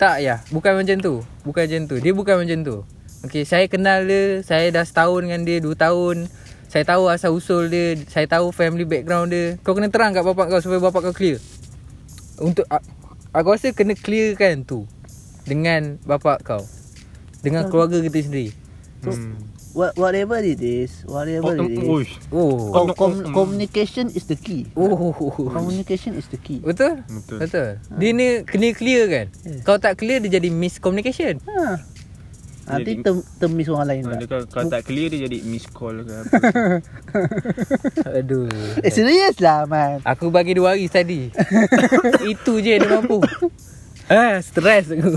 [0.00, 0.40] Tak ya.
[0.48, 1.20] Bukan macam tu.
[1.44, 1.96] Bukan macam tu.
[2.00, 2.76] Dia bukan macam tu.
[3.20, 4.40] Okay saya kenal dia.
[4.40, 6.24] Saya dah setahun dengan dia Dua tahun.
[6.72, 8.00] Saya tahu asal usul dia.
[8.08, 9.60] Saya tahu family background dia.
[9.60, 11.36] Kau kena terang kat bapak kau Supaya bapak kau clear.
[12.40, 12.64] Untuk
[13.30, 14.88] Aku rasa kena clearkan tu
[15.44, 16.64] Dengan bapak kau.
[17.44, 18.56] Dengan keluarga kita sendiri.
[19.04, 19.36] Hmm.
[19.70, 21.86] What, whatever it is, whatever Oh, it is.
[21.86, 22.12] uish.
[22.28, 23.30] Oh Com- Oh, com- mm.
[23.30, 24.66] communication is the key.
[24.74, 26.58] Oh Communication is the key.
[26.58, 27.06] Betul?
[27.06, 27.38] Betul.
[27.38, 27.68] Betul.
[27.94, 29.26] Dia ni kena clear kan?
[29.40, 29.62] Yes.
[29.62, 31.38] Kalau tak clear dia jadi miscommunication.
[31.40, 31.78] Ha.
[32.66, 34.16] Nanti Jadi- tem temis orang lain Ha, tak.
[34.16, 36.34] dia kalau, kalau tak clear dia jadi miss call ke apa.
[38.18, 38.46] Aduh.
[38.86, 40.02] Eh serius lah man.
[40.02, 41.30] Aku bagi dua hari tadi.
[42.32, 43.22] Itu je dia mampu.
[44.06, 45.14] Ah, stres aku.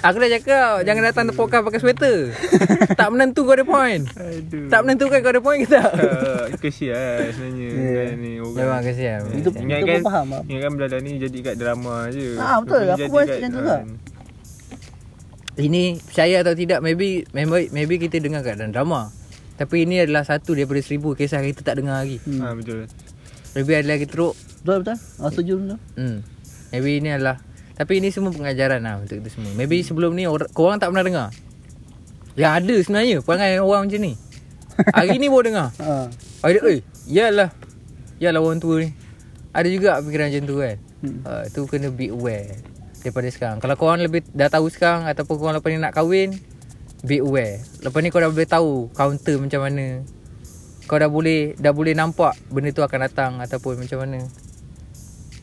[0.00, 2.16] Aku dah cakap jangan datang podcast pakai sweater.
[3.00, 4.04] tak menentu kau ada point.
[4.14, 4.68] Aduh.
[4.68, 5.90] Tak menentu kan kau ada point ke tak?
[5.96, 7.92] Uh, kesian sebenarnya Yeah.
[8.06, 8.16] yeah.
[8.16, 8.56] ni orang.
[8.56, 9.20] Memang kesian.
[9.32, 10.42] Itu Ingat itu kan pun faham lah.
[10.46, 12.36] Ingat kan belajar ni jadi kat drama je.
[12.36, 12.84] Ah, betul.
[12.88, 13.76] Aku pun macam tu juga.
[13.76, 13.84] ah,
[15.56, 19.08] Ini percaya atau tidak maybe maybe, maybe kita dengar kat dalam drama.
[19.56, 22.20] Tapi ini adalah satu daripada seribu kisah kita tak dengar lagi.
[22.28, 22.44] Hmm.
[22.44, 22.84] Ah betul.
[23.56, 24.96] Maybe ada lagi teruk Betul betul.
[25.16, 25.78] Ah setuju betul.
[25.96, 26.18] Hmm.
[26.76, 27.40] Maybe ini adalah
[27.76, 29.52] Tapi ini semua pengajaran lah Untuk kita semua.
[29.52, 31.28] Maybe sebelum ni or, Korang tak pernah dengar.
[32.34, 34.12] Yang ada sebenarnya Perangai orang macam ni.
[34.92, 35.68] Hari ni baru dengar.
[35.80, 36.08] Ha.
[36.44, 37.50] Ada eh Yalah
[38.16, 38.88] Yalah orang tua ni.
[39.52, 40.76] Ada juga fikiran macam tu kan.
[41.04, 41.18] Hmm.
[41.28, 42.56] uh, Tu kena be aware
[43.04, 43.58] Daripada sekarang.
[43.60, 46.32] Kalau korang lebih Dah tahu sekarang Ataupun korang lepas ni nak kahwin
[47.04, 47.60] Be aware.
[47.84, 50.00] Lepas ni kau dah boleh tahu Counter macam mana.
[50.88, 54.24] Kau dah boleh Dah boleh nampak Benda tu akan datang Ataupun macam mana.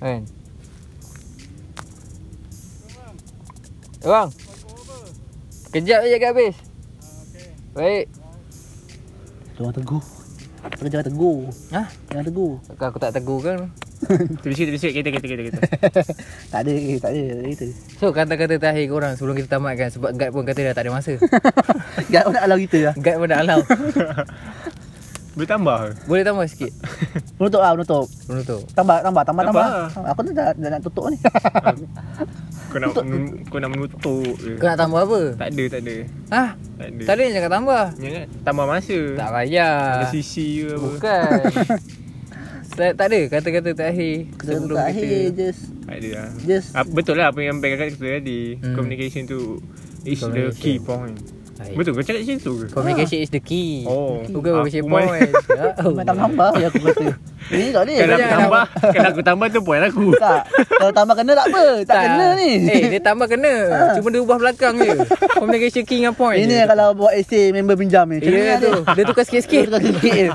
[0.02, 0.26] Kan
[4.04, 4.30] Bang
[5.72, 6.56] Kejap je kat habis
[7.74, 8.06] Baik
[9.54, 10.02] Jangan tegur.
[10.64, 11.38] Kau jangan tegur.
[11.70, 11.88] Hah?
[12.10, 12.54] Jangan tegur.
[12.74, 13.70] Aku, aku tak tegur kan
[14.44, 15.60] Terus terus kita kita kita kita.
[16.52, 17.66] tak ada, eh, tak ada, tak ada kita.
[18.02, 21.16] So kata-kata terakhir korang Sebelum kita tamatkan Sebab guide pun kata dah tak ada masa
[22.12, 22.94] Gak nak alau kita lah.
[23.00, 23.60] Guide pun dah allow
[25.34, 26.06] Bertambah.
[26.06, 26.70] Boleh tambah sikit
[27.38, 28.06] Menutup lah, menutup.
[28.26, 29.66] Menutup Tambah, tambah, tambah, tambah.
[29.90, 30.10] Tambah.
[30.10, 31.18] Aku tu dah, dah nak tutup ni.
[32.70, 34.02] Kau nak men- kau nak menutup
[34.36, 34.58] je.
[34.58, 35.22] Kau nak tambah apa?
[35.38, 35.96] Tak ada tak ada.
[36.28, 36.50] Hah?
[36.74, 37.04] Tak ada.
[37.04, 39.00] Tak ada yang cakap tambah Jangan tambah masa.
[39.14, 40.82] Tak payah Ada sisi ke apa.
[40.84, 41.28] Bukan
[42.74, 46.28] tak, tak ada kata-kata terakhir Sebelum terakhir kita just Tak ada lah.
[46.42, 48.42] just Ah, betul lah apa yang Abang kata tadi.
[48.58, 48.74] Hmm.
[48.74, 49.62] Communication tu
[50.04, 50.58] is the Communication.
[50.58, 51.18] key point.
[51.54, 52.66] Betul kau cakap macam tu ke?
[52.70, 53.86] Communication is the key.
[53.86, 54.26] Oh.
[54.26, 55.94] Bukan communication point oh.
[55.94, 56.06] Main.
[56.08, 57.06] tambah je aku kata
[57.44, 57.96] Ini tak boleh.
[58.00, 60.06] Kalau aku tambah, kalau aku tambah tu point aku.
[60.16, 60.42] Tak.
[60.72, 61.64] Kalau tambah kena tak apa.
[61.84, 62.52] Tak, kena ni.
[62.66, 63.54] Eh dia tambah kena.
[63.94, 64.92] Cuma dia ubah belakang je.
[65.36, 66.58] Communication key dengan point Ini je.
[66.58, 68.18] yang kalau buat essay member pinjam ni.
[68.18, 68.72] Ya tu.
[68.90, 69.04] dia?
[69.06, 69.60] Tukar sikit-sikit.
[69.60, 70.28] Dia tukar sikit je.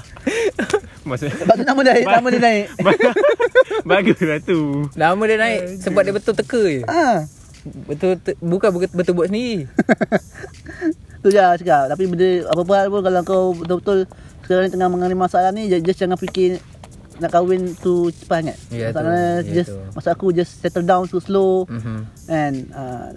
[1.03, 2.67] Masa Lepas tu nama dia naik Nama dia naik.
[3.89, 4.61] Baguslah tu.
[4.93, 6.83] Nama dia naik Sebab dia betul teka je.
[6.85, 7.25] Ha.
[7.89, 9.65] Betul te- Bukan betul, betul buat sendiri
[11.19, 13.99] Tu je lah cakap Tapi benda Apa-apa pun Kalau kau betul-betul
[14.41, 16.63] Sekarang ni tengah mengalami masalah ni ju- Just jangan fikir
[17.17, 18.79] Nak kahwin tu cepat sangat tu.
[18.79, 19.79] Maksudnya Ya, just tu.
[19.93, 21.99] Maksud aku just settle down tu slow Mhm.
[22.27, 23.11] And uh,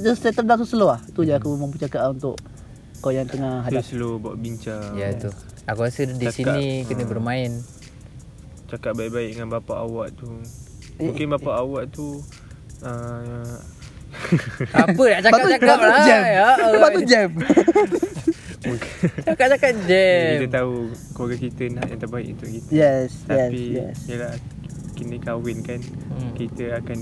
[0.00, 2.34] Just settle down tu slow lah Tu je aku mampu cakap untuk
[2.98, 4.94] Kau yang tengah Dia hadap slow buat bincang.
[4.94, 5.30] Ya tu
[5.64, 7.08] Aku rasa di Cakap, sini Kena ha.
[7.08, 7.52] bermain
[8.66, 10.26] Cakap baik-baik dengan bapa awak tu.
[10.96, 12.18] Eh, Mungkin bapa awak tu
[12.82, 13.54] uh,
[14.72, 17.28] Apa nak cakap-cakap lah jam ya, Lepas tu jam
[19.26, 20.02] Cakap-cakap kita
[20.42, 20.74] jam tahu
[21.12, 22.70] keluarga kita nak yang terbaik untuk kita.
[22.70, 24.32] Yes Yes Tapi Yes yalah
[24.92, 26.32] kini kahwin kan Hmm.
[26.32, 26.98] kita akan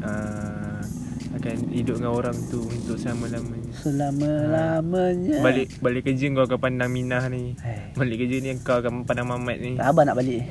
[0.00, 0.80] uh,
[1.34, 3.74] akan hidup dengan orang tu untuk selama-lamanya.
[3.74, 7.58] Selama-lamanya Balik balik kerja kau akan pandang Minah ni.
[7.58, 9.74] Eh, Balik kerja ni kau akan pandang Mamat ni.
[9.74, 10.46] Tak abang nak balik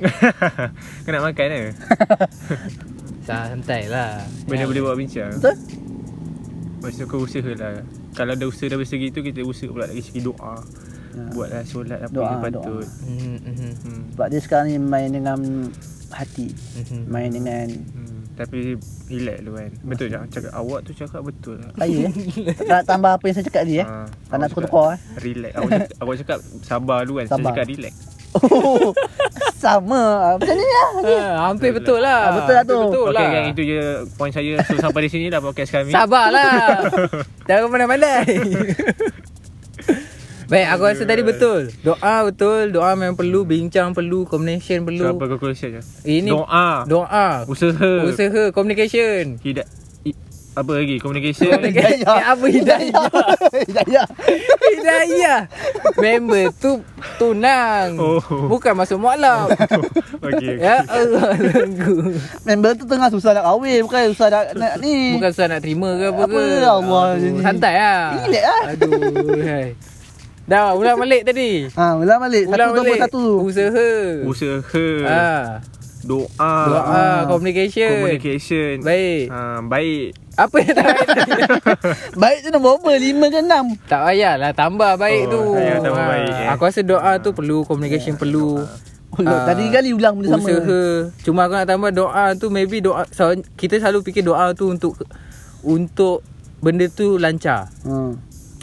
[1.08, 1.72] kau nak makan ke?
[3.24, 5.32] Santai lah Benda boleh buat bincang.
[5.40, 5.56] Betul?
[6.84, 7.80] Masa kau usaha lah.
[8.12, 10.60] Kalau ada usaha dari segi tu kita usaha pula dari segi doa.
[11.14, 11.24] Ya.
[11.30, 12.88] Buatlah solat apa Doa, yang patut.
[13.02, 14.02] Mhm, mhm, Hmm.
[14.12, 15.40] Sebab dia sekarang ni main dengan
[16.10, 17.02] hati mhm.
[17.08, 18.12] Main dengan Hmm.
[18.34, 18.74] Tapi
[19.08, 19.72] relax lu kan.
[19.86, 21.70] Betul jangan cakap awak tu cakap betul lah.
[21.76, 22.14] Kaya eh
[22.58, 25.54] Tak nak tambah apa yang saya cakap tadi eh Ah, Tak nak tukar-tukar eh Relax.
[25.54, 27.26] Awak cakap, awak cakap sabar dulu kan.
[27.26, 27.50] Saya Sabar.
[27.54, 27.94] cakap relax.
[28.36, 28.92] Oh,
[29.64, 30.36] Sama.
[30.36, 30.90] Macam ni lah.
[31.04, 32.20] Ah, hampir betul lah.
[32.20, 32.80] Ah, betul lah tu.
[32.84, 33.82] Betul Okey lah kan itu je
[34.16, 34.54] point saya.
[34.64, 35.92] So sampai di sini dah podcast kami.
[35.92, 36.90] Sabarlah
[37.48, 38.26] Jangan pandai-pandai.
[40.44, 41.72] Baik aku rasa tadi betul.
[41.82, 42.70] Doa betul.
[42.70, 43.42] Doa memang perlu.
[43.42, 44.28] Bincang perlu.
[44.28, 45.82] Communication So perlu apa conclusion je?
[46.04, 46.84] Ini Doa.
[46.84, 47.48] Doa.
[47.48, 48.04] Usaha.
[48.04, 48.52] Usaha.
[48.52, 49.40] Communication.
[49.40, 49.66] Tidak.
[49.66, 49.83] i-
[50.54, 50.96] apa lagi?
[50.98, 51.50] Communication.
[51.74, 53.06] Eh, apa hidayah?
[53.50, 54.06] Hidayah.
[54.74, 55.40] Hidayah.
[55.98, 56.80] Member tu
[57.18, 57.98] tunang.
[57.98, 58.22] Oh.
[58.48, 59.50] Bukan masuk mualaf.
[60.26, 60.62] Okey.
[60.62, 61.34] ya Allah.
[61.36, 62.14] tunggu.
[62.44, 65.90] Member tu tengah susah nak kahwin Bukan susah nak, nak ni Bukan susah nak terima
[65.94, 66.46] ke apa, Apa, ke.
[66.64, 67.42] Allah Aduh, ni.
[67.42, 68.04] Santai lah.
[68.16, 68.62] Relax lah.
[68.72, 69.42] Aduh.
[69.44, 69.68] Hai.
[70.44, 71.72] Dah ulang balik tadi.
[71.72, 72.44] Ha, ulang balik.
[72.46, 73.00] Satu Ulang balik.
[73.00, 73.24] satu.
[73.48, 73.90] Usaha.
[74.28, 74.88] Usaha.
[75.08, 75.46] Ah.
[76.04, 76.54] Doa.
[76.68, 77.90] Doa, communication.
[77.98, 78.80] Communication.
[78.80, 79.26] Baik.
[79.28, 80.08] Ha, baik.
[80.34, 80.88] Apa yang tak
[82.22, 82.92] baik tu nombor apa?
[82.96, 83.66] Lima ke enam?
[83.86, 85.40] Tak payahlah tambah baik Oh, tu.
[85.56, 86.48] payah tambah Ah, baik, eh.
[86.52, 88.60] Aku rasa doa tu perlu, communication perlu.
[88.60, 90.50] Oh, Ah, tadi kali ulang benda sama.
[90.50, 90.82] Usaha.
[91.22, 94.98] Cuma aku nak tambah doa tu maybe doa so, kita selalu fikir doa tu untuk
[95.62, 96.26] untuk
[96.60, 97.70] benda tu lancar.
[97.86, 97.94] Ha.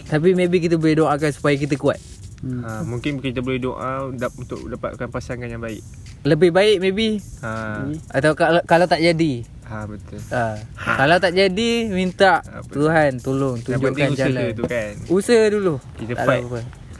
[0.05, 2.03] Tapi maybe kita boleh doakan supaya kita kuat.
[2.41, 2.61] Hmm.
[2.61, 5.85] Ha, mungkin kita boleh doa dap- untuk dapatkan pasangan yang baik.
[6.23, 9.45] Lebih baik maybe Ha, atau kalau, kalau tak jadi.
[9.63, 10.19] ha betul.
[10.27, 10.57] Ha.
[10.97, 12.65] Kalau tak jadi minta Apa?
[12.67, 14.51] Tuhan tolong tunjukkan usaha jalan.
[14.53, 14.93] tu kan.
[15.07, 15.75] Usaha dulu.
[15.95, 16.45] Kita Tak fight.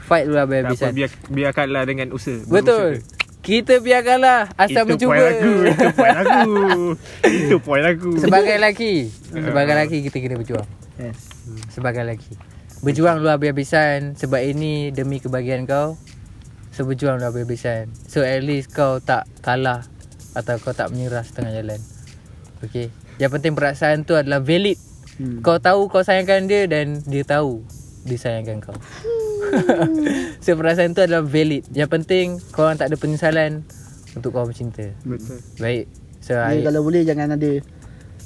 [0.03, 0.91] Fight dulu Tak apa, habis-habisan.
[0.93, 2.37] biar, biarkanlah dengan usaha.
[2.43, 3.01] Betul.
[3.41, 5.11] Kita biarkanlah asal Itu mencuba.
[5.11, 5.51] point aku.
[5.65, 6.53] Itu point aku.
[7.41, 8.09] Itu point aku.
[8.15, 8.93] Sebagai lelaki,
[9.27, 10.67] sebagai lelaki kita kena berjuang.
[10.95, 11.17] Yes.
[11.67, 12.37] Sebagai lelaki.
[12.81, 16.01] Berjuang lu habis-habisan sebab ini demi kebahagiaan kau.
[16.73, 17.93] So berjuang lu habis-habisan.
[18.09, 19.85] So at least kau tak kalah
[20.33, 21.79] atau kau tak menyerah setengah jalan.
[22.65, 22.89] Okay.
[23.21, 24.81] Yang penting perasaan tu adalah valid.
[25.21, 25.45] Hmm.
[25.45, 27.61] Kau tahu kau sayangkan dia dan dia tahu
[28.01, 28.77] dia sayangkan kau.
[30.43, 31.69] so perasaan tu adalah valid.
[31.69, 33.61] Yang penting kau orang tak ada penyesalan
[34.17, 34.89] untuk kau bercinta.
[35.05, 35.37] Betul.
[35.61, 35.85] Baik.
[36.21, 37.61] So Dia I, kalau boleh jangan ada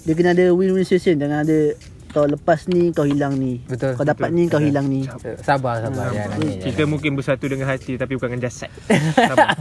[0.06, 1.74] dia kena ada win-win situation jangan ada
[2.16, 3.60] kau lepas ni kau hilang ni.
[3.68, 4.00] Betul.
[4.00, 5.04] Kau dapat ni kau hilang ni.
[5.44, 6.64] sabar sabar ya nangis.
[6.64, 8.72] Kita mungkin bersatu dengan hati tapi bukan dengan jasad.
[9.20, 9.52] Sabar.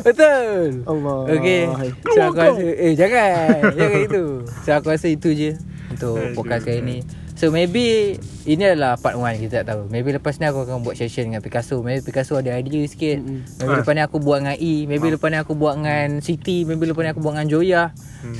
[0.00, 0.88] Betul.
[0.88, 1.18] Allah.
[1.28, 1.62] Okey.
[2.08, 3.76] So aku rasa eh jangan.
[3.76, 4.24] jangan itu.
[4.64, 5.50] So aku rasa itu je
[5.92, 6.98] untuk podcast kali ni.
[7.38, 9.86] So maybe ini adalah part 1 kita tak tahu.
[9.86, 11.78] Maybe lepas ni aku akan buat session dengan Picasso.
[11.78, 13.22] Maybe Picasso ada idea sikit.
[13.22, 13.46] Mm-mm.
[13.60, 13.78] Maybe Ah.
[13.78, 14.74] lepas ni aku buat dengan E.
[14.88, 16.66] Maybe lepas ni aku buat dengan Siti.
[16.66, 17.82] Maybe lepas ni aku buat dengan Joya.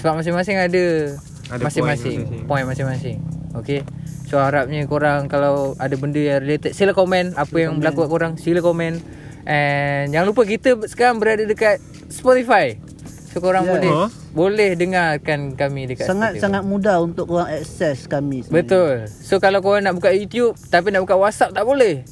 [0.00, 1.14] Sebab masing-masing ada
[1.48, 3.16] Ada masing-masing point masing-masing.
[3.54, 3.80] Okay.
[4.24, 8.32] So harapnya korang kalau ada benda yang related sila komen apa yang berlaku kat korang.
[8.36, 9.00] Sila komen.
[9.42, 12.76] And jangan lupa kita sekarang berada dekat Spotify.
[13.28, 13.72] So korang Yeah.
[13.74, 14.08] boleh Oh.
[14.30, 16.44] boleh dengarkan kami dekat Sangat Spotify.
[16.44, 18.44] sangat mudah untuk korang akses kami.
[18.44, 18.52] sebenarnya.
[18.54, 18.94] Betul.
[19.08, 22.04] So kalau korang nak buka YouTube tapi nak buka WhatsApp tak boleh.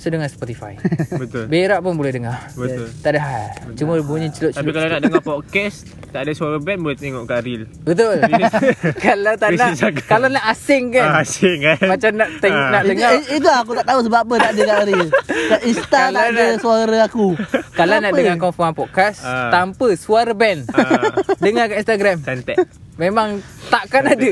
[0.00, 0.80] So dengar Spotify.
[1.20, 1.44] Betul.
[1.44, 2.48] Berak pun boleh dengar.
[2.56, 2.88] Betul.
[3.04, 3.42] Tak ada hal.
[3.76, 4.56] Cuma bunyi celup-celup.
[4.56, 5.76] Tapi kalau nak dengar podcast
[6.10, 7.68] tak ada suara band boleh tengok kat reel.
[7.84, 8.16] Betul.
[9.04, 9.76] kalau tak nak
[10.08, 11.04] kalau nak asing kan.
[11.06, 11.78] Ah, asyik kan.
[11.84, 12.70] Macam nak teng- Ah.
[12.72, 15.08] nak Itu, dengar eh, itu aku tak tahu sebab apa tak ada kat reel.
[15.20, 17.26] Kat Insta tak ada nak- suara aku.
[17.70, 19.52] Kalau nak dengar confirm podcast Ah.
[19.52, 20.64] tanpa suara band.
[20.72, 21.12] Ah.
[21.36, 22.16] dengar kat Instagram.
[22.24, 22.56] Cantik.
[22.96, 24.28] Memang takkan ada.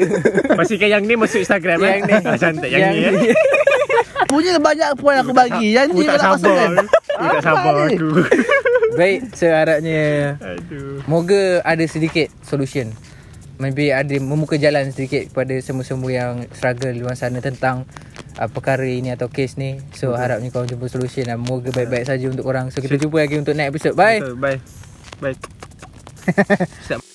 [0.57, 2.01] Pastikan yang ni masuk Instagram Yang eh.
[2.01, 2.15] ni.
[2.23, 3.37] Ah, Cantik yang, ni eh.
[4.27, 5.79] Punya banyak poin aku bagi.
[5.79, 6.35] Yang ni tak kau nak sabar.
[6.35, 6.73] masukkan.
[7.15, 8.09] Aku tak sabar aku.
[8.99, 10.03] Baik, seharapnya
[10.43, 11.07] Aduh.
[11.07, 12.91] moga ada sedikit solution.
[13.59, 17.87] Maybe ada membuka jalan sedikit kepada semua-semua yang struggle di luar sana tentang
[18.39, 19.83] uh, perkara ini atau kes ni.
[19.95, 22.71] So harapnya kau jumpa solution dan moga baik-baik saja untuk korang.
[22.71, 23.95] So kita jumpa lagi untuk next episode.
[23.99, 24.23] Bye.
[24.23, 24.59] Betul, Bye.
[25.23, 26.99] Bye.